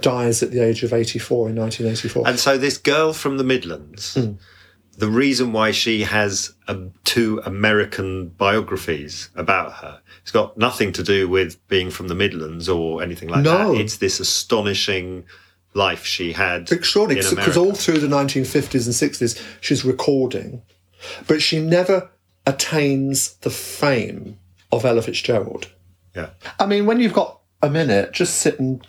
dies 0.00 0.42
at 0.42 0.50
the 0.52 0.60
age 0.60 0.82
of 0.84 0.92
84 0.92 1.48
in 1.48 1.56
1984. 1.56 2.28
And 2.28 2.38
so 2.38 2.56
this 2.56 2.78
girl 2.78 3.12
from 3.12 3.36
the 3.38 3.44
Midlands, 3.44 4.14
Hmm. 4.14 4.32
The 4.96 5.08
reason 5.08 5.52
why 5.52 5.70
she 5.72 6.02
has 6.02 6.54
um, 6.68 6.92
two 7.04 7.40
American 7.44 8.28
biographies 8.28 9.28
about 9.34 9.72
her, 9.74 10.00
it's 10.22 10.30
got 10.30 10.56
nothing 10.56 10.92
to 10.92 11.02
do 11.02 11.28
with 11.28 11.66
being 11.68 11.90
from 11.90 12.08
the 12.08 12.14
Midlands 12.14 12.68
or 12.68 13.02
anything 13.02 13.28
like 13.28 13.42
No. 13.42 13.72
that. 13.74 13.80
It's 13.80 13.96
this 13.98 14.20
astonishing 14.20 15.24
life 15.74 16.04
she 16.04 16.32
had. 16.32 16.70
extraordinary 16.70 17.28
because 17.34 17.56
all 17.56 17.74
through 17.74 17.98
the 17.98 18.06
1950s 18.06 18.86
and 18.86 18.94
60s 18.94 19.42
she's 19.60 19.84
recording 19.84 20.62
but 21.26 21.42
she 21.42 21.58
never 21.58 22.10
attains 22.46 23.34
the 23.38 23.50
fame 23.50 24.38
of 24.70 24.84
ella 24.84 25.02
fitzgerald 25.02 25.72
Yeah. 26.14 26.28
i 26.60 26.66
mean 26.66 26.86
when 26.86 27.00
you've 27.00 27.12
got 27.12 27.40
a 27.60 27.68
minute 27.68 28.12
just 28.12 28.36
sit 28.36 28.60
and 28.60 28.86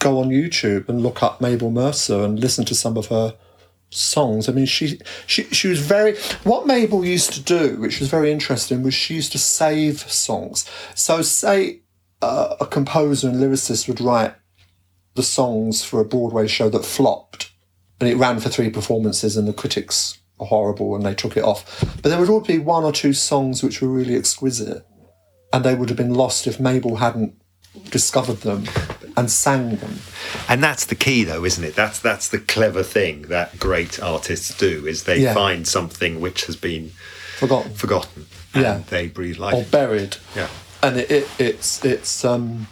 go 0.00 0.18
on 0.18 0.28
youtube 0.30 0.88
and 0.88 1.02
look 1.02 1.22
up 1.22 1.40
mabel 1.40 1.70
mercer 1.70 2.24
and 2.24 2.40
listen 2.40 2.64
to 2.64 2.74
some 2.74 2.96
of 2.96 3.06
her 3.06 3.36
songs 3.90 4.48
i 4.48 4.52
mean 4.52 4.66
she 4.66 4.98
she, 5.26 5.44
she 5.44 5.68
was 5.68 5.78
very 5.78 6.16
what 6.42 6.66
mabel 6.66 7.04
used 7.04 7.32
to 7.32 7.40
do 7.40 7.76
which 7.76 8.00
was 8.00 8.08
very 8.08 8.32
interesting 8.32 8.82
was 8.82 8.92
she 8.92 9.14
used 9.14 9.30
to 9.30 9.38
save 9.38 10.00
songs 10.10 10.68
so 10.94 11.22
say 11.22 11.80
uh, 12.22 12.56
a 12.60 12.66
composer 12.66 13.28
and 13.28 13.36
lyricist 13.36 13.86
would 13.86 14.00
write 14.00 14.34
the 15.14 15.22
songs 15.22 15.84
for 15.84 16.00
a 16.00 16.04
Broadway 16.04 16.46
show 16.46 16.68
that 16.70 16.84
flopped. 16.84 17.52
And 18.00 18.08
it 18.08 18.16
ran 18.16 18.40
for 18.40 18.48
three 18.48 18.70
performances, 18.70 19.36
and 19.36 19.46
the 19.46 19.52
critics 19.52 20.18
were 20.38 20.46
horrible 20.46 20.96
and 20.96 21.06
they 21.06 21.14
took 21.14 21.36
it 21.36 21.44
off. 21.44 21.80
But 22.02 22.08
there 22.08 22.18
would 22.18 22.28
always 22.28 22.48
be 22.48 22.58
one 22.58 22.84
or 22.84 22.92
two 22.92 23.12
songs 23.12 23.62
which 23.62 23.80
were 23.80 23.88
really 23.88 24.16
exquisite, 24.16 24.84
and 25.52 25.64
they 25.64 25.74
would 25.74 25.88
have 25.88 25.98
been 25.98 26.14
lost 26.14 26.46
if 26.46 26.58
Mabel 26.58 26.96
hadn't 26.96 27.40
discovered 27.90 28.38
them 28.42 28.64
and 29.16 29.30
sang 29.30 29.76
them. 29.76 29.98
And 30.48 30.62
that's 30.62 30.84
the 30.86 30.94
key, 30.94 31.24
though, 31.24 31.44
isn't 31.44 31.62
it? 31.64 31.74
That's 31.74 31.98
that's 32.00 32.28
the 32.28 32.38
clever 32.38 32.82
thing 32.82 33.22
that 33.22 33.58
great 33.58 34.00
artists 34.02 34.56
do 34.56 34.86
is 34.86 35.04
they 35.04 35.18
Yeah. 35.20 35.34
find 35.34 35.66
something 35.66 36.20
which 36.20 36.46
has 36.46 36.56
been 36.56 36.92
Forgotten. 37.38 37.74
forgotten 37.74 38.26
Yeah. 38.54 38.82
they 38.88 39.08
breathe 39.08 39.38
life. 39.38 39.54
or 39.54 39.64
buried. 39.64 40.16
Yeah. 40.36 40.48
And 40.82 40.96
it, 40.98 41.10
it, 41.10 41.28
it's 41.38 41.84
it's 41.84 42.24
um 42.24 42.68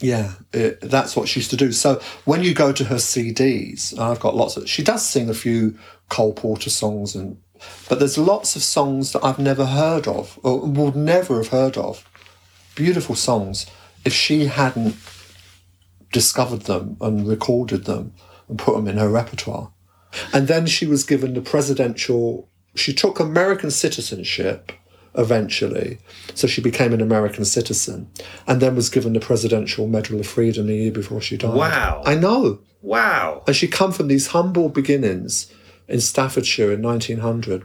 yeah, 0.00 0.32
it, 0.52 0.80
that's 0.82 1.16
what 1.16 1.26
she 1.28 1.40
used 1.40 1.50
to 1.50 1.56
do. 1.56 1.72
So 1.72 2.00
when 2.26 2.42
you 2.42 2.52
go 2.54 2.70
to 2.72 2.84
her 2.84 2.96
CDs, 2.96 3.92
and 3.92 4.00
I've 4.02 4.20
got 4.20 4.36
lots 4.36 4.56
of. 4.56 4.68
She 4.68 4.82
does 4.82 5.06
sing 5.08 5.30
a 5.30 5.34
few 5.34 5.78
Cole 6.10 6.34
Porter 6.34 6.68
songs, 6.70 7.14
and 7.14 7.38
but 7.88 7.98
there's 7.98 8.18
lots 8.18 8.56
of 8.56 8.62
songs 8.62 9.12
that 9.12 9.24
I've 9.24 9.38
never 9.38 9.64
heard 9.64 10.06
of 10.06 10.38
or 10.42 10.60
would 10.60 10.96
never 10.96 11.38
have 11.38 11.48
heard 11.48 11.78
of. 11.78 12.04
Beautiful 12.74 13.14
songs. 13.14 13.66
If 14.06 14.14
she 14.14 14.46
hadn't 14.46 14.96
discovered 16.12 16.62
them 16.62 16.96
and 17.00 17.28
recorded 17.28 17.84
them 17.84 18.14
and 18.48 18.58
put 18.58 18.74
them 18.74 18.88
in 18.88 18.96
her 18.96 19.10
repertoire, 19.10 19.72
and 20.32 20.48
then 20.48 20.66
she 20.66 20.86
was 20.86 21.04
given 21.04 21.34
the 21.34 21.40
presidential. 21.42 22.48
She 22.74 22.92
took 22.92 23.18
American 23.18 23.70
citizenship 23.70 24.72
eventually, 25.16 25.98
so 26.34 26.46
she 26.46 26.60
became 26.60 26.92
an 26.92 27.00
American 27.00 27.44
citizen, 27.44 28.10
and 28.46 28.60
then 28.60 28.76
was 28.76 28.90
given 28.90 29.14
the 29.14 29.20
Presidential 29.20 29.86
Medal 29.86 30.20
of 30.20 30.26
Freedom 30.26 30.68
a 30.68 30.72
year 30.72 30.92
before 30.92 31.20
she 31.20 31.36
died. 31.36 31.54
Wow. 31.54 32.02
I 32.04 32.14
know. 32.14 32.60
Wow. 32.82 33.42
And 33.46 33.56
she 33.56 33.66
come 33.66 33.92
from 33.92 34.08
these 34.08 34.28
humble 34.28 34.68
beginnings 34.68 35.50
in 35.88 36.00
Staffordshire 36.00 36.72
in 36.72 36.82
1900. 36.82 37.64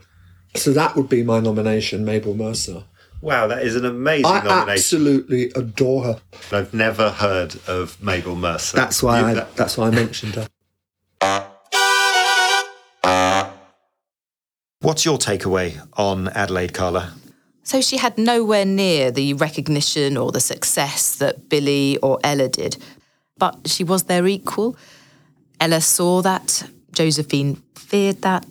So 0.56 0.72
that 0.74 0.96
would 0.96 1.10
be 1.10 1.24
my 1.24 1.40
nomination, 1.40 2.06
Mabel 2.06 2.36
Mercer. 2.36 2.86
Wow, 3.22 3.48
that 3.48 3.62
is 3.64 3.76
an 3.76 3.86
amazing 3.86 4.24
nomination. 4.24 4.52
I 4.52 4.56
nomination. 4.62 4.70
absolutely 4.80 5.52
adore 5.56 6.04
her. 6.06 6.22
I've 6.52 6.74
never 6.74 7.12
heard 7.12 7.56
of 7.68 8.02
Mabel 8.02 8.36
Mercer. 8.36 8.78
That's 8.78 9.04
why 9.04 9.20
You- 9.20 9.26
I, 9.28 9.34
that- 9.36 9.56
that's 9.56 9.78
why 9.78 9.88
I 9.88 9.92
mentioned 9.92 10.36
her. 10.36 10.48
What's 14.82 15.06
your 15.06 15.20
takeaway 15.20 15.80
on 15.96 16.28
Adelaide 16.30 16.74
Carla? 16.74 17.14
So 17.64 17.80
she 17.82 17.98
had 17.98 18.18
nowhere 18.18 18.66
near 18.66 19.12
the 19.12 19.34
recognition 19.36 20.18
or 20.18 20.32
the 20.32 20.40
success 20.40 21.16
that 21.18 21.48
Billie 21.50 21.98
or 21.98 22.20
Ella 22.24 22.48
did, 22.50 22.78
but 23.38 23.68
she 23.68 23.84
was 23.84 24.04
their 24.04 24.26
equal. 24.28 24.76
Ella 25.60 25.80
saw 25.82 26.24
that, 26.24 26.64
Josephine 26.92 27.62
feared 27.76 28.24
that, 28.24 28.46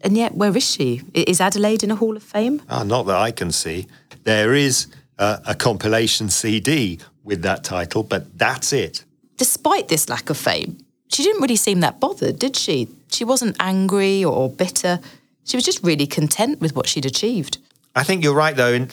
and 0.00 0.16
yet 0.16 0.34
where 0.34 0.54
is 0.56 0.68
she? 0.68 1.02
Is 1.14 1.40
Adelaide 1.40 1.84
in 1.84 1.92
a 1.92 1.96
Hall 1.96 2.16
of 2.16 2.22
Fame? 2.24 2.60
Ah, 2.68 2.82
not 2.82 3.04
that 3.06 3.16
I 3.16 3.30
can 3.30 3.52
see. 3.52 3.86
There 4.26 4.54
is 4.54 4.88
uh, 5.20 5.38
a 5.46 5.54
compilation 5.54 6.28
CD 6.30 6.98
with 7.22 7.42
that 7.42 7.62
title, 7.62 8.02
but 8.02 8.36
that's 8.36 8.72
it. 8.72 9.04
despite 9.36 9.86
this 9.88 10.08
lack 10.08 10.30
of 10.30 10.36
fame, 10.36 10.78
she 11.08 11.22
didn't 11.22 11.40
really 11.42 11.56
seem 11.56 11.78
that 11.80 12.00
bothered, 12.00 12.36
did 12.38 12.56
she? 12.56 12.88
She 13.12 13.24
wasn't 13.24 13.54
angry 13.60 14.24
or 14.24 14.50
bitter. 14.50 14.98
She 15.44 15.56
was 15.56 15.64
just 15.64 15.80
really 15.84 16.06
content 16.08 16.60
with 16.60 16.74
what 16.74 16.88
she'd 16.88 17.06
achieved. 17.06 17.58
I 17.94 18.02
think 18.02 18.24
you're 18.24 18.34
right, 18.34 18.56
though, 18.56 18.72
in, 18.72 18.90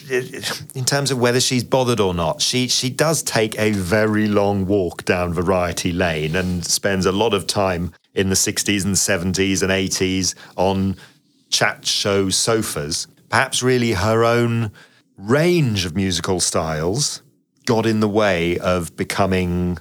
in 0.74 0.84
terms 0.84 1.10
of 1.10 1.18
whether 1.18 1.40
she's 1.40 1.64
bothered 1.64 1.98
or 2.00 2.14
not. 2.14 2.40
She 2.40 2.68
she 2.68 2.88
does 2.88 3.22
take 3.22 3.58
a 3.58 3.72
very 3.72 4.28
long 4.28 4.66
walk 4.66 5.04
down 5.04 5.34
Variety 5.34 5.92
Lane 5.92 6.36
and 6.36 6.64
spends 6.64 7.06
a 7.06 7.12
lot 7.12 7.34
of 7.34 7.46
time 7.46 7.92
in 8.14 8.28
the 8.28 8.36
60s 8.36 8.84
and 8.84 8.94
70s 8.94 9.62
and 9.62 9.72
80s 9.72 10.34
on 10.56 10.96
chat 11.50 11.84
show 11.84 12.30
sofas. 12.30 13.08
Perhaps 13.28 13.62
really 13.62 13.92
her 13.92 14.24
own 14.24 14.70
range 15.16 15.84
of 15.84 15.94
musical 15.94 16.40
styles 16.40 17.22
got 17.66 17.86
in 17.86 18.00
the 18.00 18.08
way 18.08 18.58
of 18.58 18.94
becoming 18.96 19.78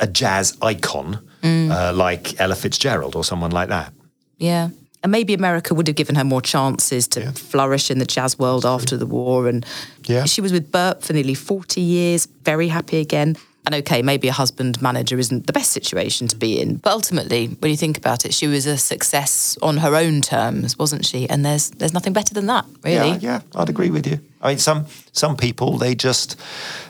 a 0.00 0.06
jazz 0.06 0.56
icon 0.62 1.18
uh, 1.44 1.92
like 1.94 2.38
Ella 2.40 2.54
Fitzgerald 2.56 3.14
or 3.14 3.24
someone 3.24 3.50
like 3.50 3.68
that. 3.68 3.92
Yeah. 4.38 4.70
And 5.02 5.12
maybe 5.12 5.32
America 5.34 5.74
would 5.74 5.86
have 5.86 5.96
given 5.96 6.16
her 6.16 6.24
more 6.24 6.40
chances 6.40 7.06
to 7.08 7.30
flourish 7.32 7.90
in 7.90 7.98
the 7.98 8.04
jazz 8.04 8.38
world 8.38 8.66
after 8.66 8.96
the 8.96 9.06
war. 9.06 9.48
And 9.48 9.64
Yeah. 10.06 10.24
she 10.24 10.40
was 10.40 10.52
with 10.52 10.72
Bert 10.72 11.02
for 11.04 11.12
nearly 11.12 11.34
40 11.34 11.80
years, 11.80 12.26
very 12.44 12.68
happy 12.68 12.98
again. 12.98 13.36
And 13.68 13.74
okay, 13.74 14.00
maybe 14.00 14.28
a 14.28 14.32
husband 14.32 14.80
manager 14.80 15.18
isn't 15.18 15.46
the 15.46 15.52
best 15.52 15.72
situation 15.72 16.26
to 16.28 16.36
be 16.36 16.58
in. 16.58 16.76
But 16.76 16.90
ultimately, 16.90 17.48
when 17.48 17.70
you 17.70 17.76
think 17.76 17.98
about 17.98 18.24
it, 18.24 18.32
she 18.32 18.46
was 18.46 18.64
a 18.64 18.78
success 18.78 19.58
on 19.60 19.76
her 19.76 19.94
own 19.94 20.22
terms, 20.22 20.78
wasn't 20.78 21.04
she? 21.04 21.28
And 21.28 21.44
there's 21.44 21.68
there's 21.72 21.92
nothing 21.92 22.14
better 22.14 22.32
than 22.32 22.46
that, 22.46 22.64
really. 22.82 23.10
Yeah, 23.10 23.18
yeah, 23.20 23.40
I'd 23.54 23.68
agree 23.68 23.90
with 23.90 24.06
you. 24.06 24.20
I 24.40 24.48
mean, 24.48 24.58
some 24.58 24.86
some 25.12 25.36
people 25.36 25.76
they 25.76 25.94
just 25.94 26.40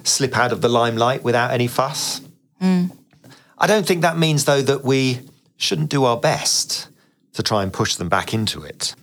slip 0.05 0.37
out 0.37 0.53
of 0.53 0.61
the 0.61 0.68
limelight 0.68 1.24
without 1.24 1.51
any 1.51 1.66
fuss. 1.66 2.20
Hmm. 2.61 2.85
I 3.59 3.66
don't 3.66 3.85
think 3.85 4.03
that 4.03 4.16
means 4.16 4.45
though 4.45 4.62
that 4.62 4.85
we 4.85 5.18
shouldn't 5.57 5.91
do 5.91 6.05
our 6.05 6.16
best 6.16 6.87
to 7.33 7.43
try 7.43 7.64
and 7.64 7.72
push 7.72 7.97
them 7.97 8.09
back 8.09 8.33
into 8.33 8.62
it. 8.62 8.95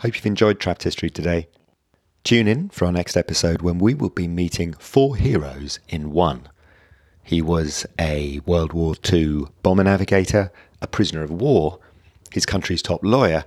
Hope 0.00 0.16
you've 0.16 0.26
enjoyed 0.26 0.58
Trapped 0.58 0.82
History 0.82 1.10
today. 1.10 1.46
Tune 2.24 2.46
in 2.46 2.68
for 2.68 2.84
our 2.84 2.92
next 2.92 3.16
episode 3.16 3.62
when 3.62 3.78
we 3.78 3.94
will 3.94 4.08
be 4.08 4.28
meeting 4.28 4.74
four 4.74 5.16
heroes 5.16 5.80
in 5.88 6.12
one. 6.12 6.48
He 7.24 7.42
was 7.42 7.84
a 7.98 8.40
World 8.46 8.72
War 8.72 8.94
II 9.12 9.46
bomber 9.64 9.82
navigator, 9.82 10.52
a 10.80 10.86
prisoner 10.86 11.24
of 11.24 11.32
war, 11.32 11.80
his 12.30 12.46
country's 12.46 12.80
top 12.80 13.00
lawyer, 13.02 13.44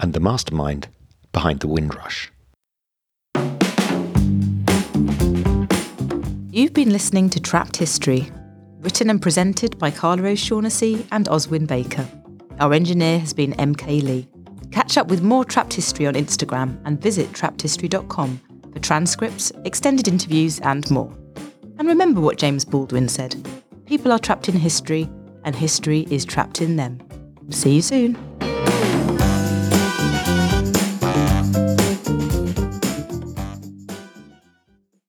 and 0.00 0.12
the 0.12 0.20
mastermind 0.20 0.88
behind 1.32 1.60
the 1.60 1.68
Windrush. 1.68 2.30
You've 6.50 6.74
been 6.74 6.90
listening 6.90 7.30
to 7.30 7.40
Trapped 7.40 7.78
History, 7.78 8.30
written 8.80 9.08
and 9.08 9.20
presented 9.20 9.78
by 9.78 9.90
Carla 9.90 10.28
O'Shaughnessy 10.28 11.06
and 11.10 11.26
Oswin 11.26 11.66
Baker. 11.66 12.06
Our 12.60 12.74
engineer 12.74 13.18
has 13.18 13.32
been 13.32 13.54
MK 13.54 14.02
Lee. 14.02 14.28
Catch 14.74 14.98
up 14.98 15.06
with 15.06 15.22
more 15.22 15.44
Trapped 15.44 15.72
History 15.72 16.04
on 16.04 16.14
Instagram 16.14 16.80
and 16.84 17.00
visit 17.00 17.30
trappedhistory.com 17.30 18.40
for 18.72 18.78
transcripts, 18.80 19.52
extended 19.64 20.08
interviews, 20.08 20.58
and 20.58 20.90
more. 20.90 21.16
And 21.78 21.86
remember 21.86 22.20
what 22.20 22.38
James 22.38 22.64
Baldwin 22.64 23.08
said 23.08 23.36
people 23.86 24.10
are 24.10 24.18
trapped 24.18 24.48
in 24.48 24.56
history, 24.56 25.08
and 25.44 25.54
history 25.54 26.08
is 26.10 26.24
trapped 26.24 26.60
in 26.60 26.74
them. 26.74 27.00
See 27.50 27.76
you 27.76 27.82
soon. 27.82 28.16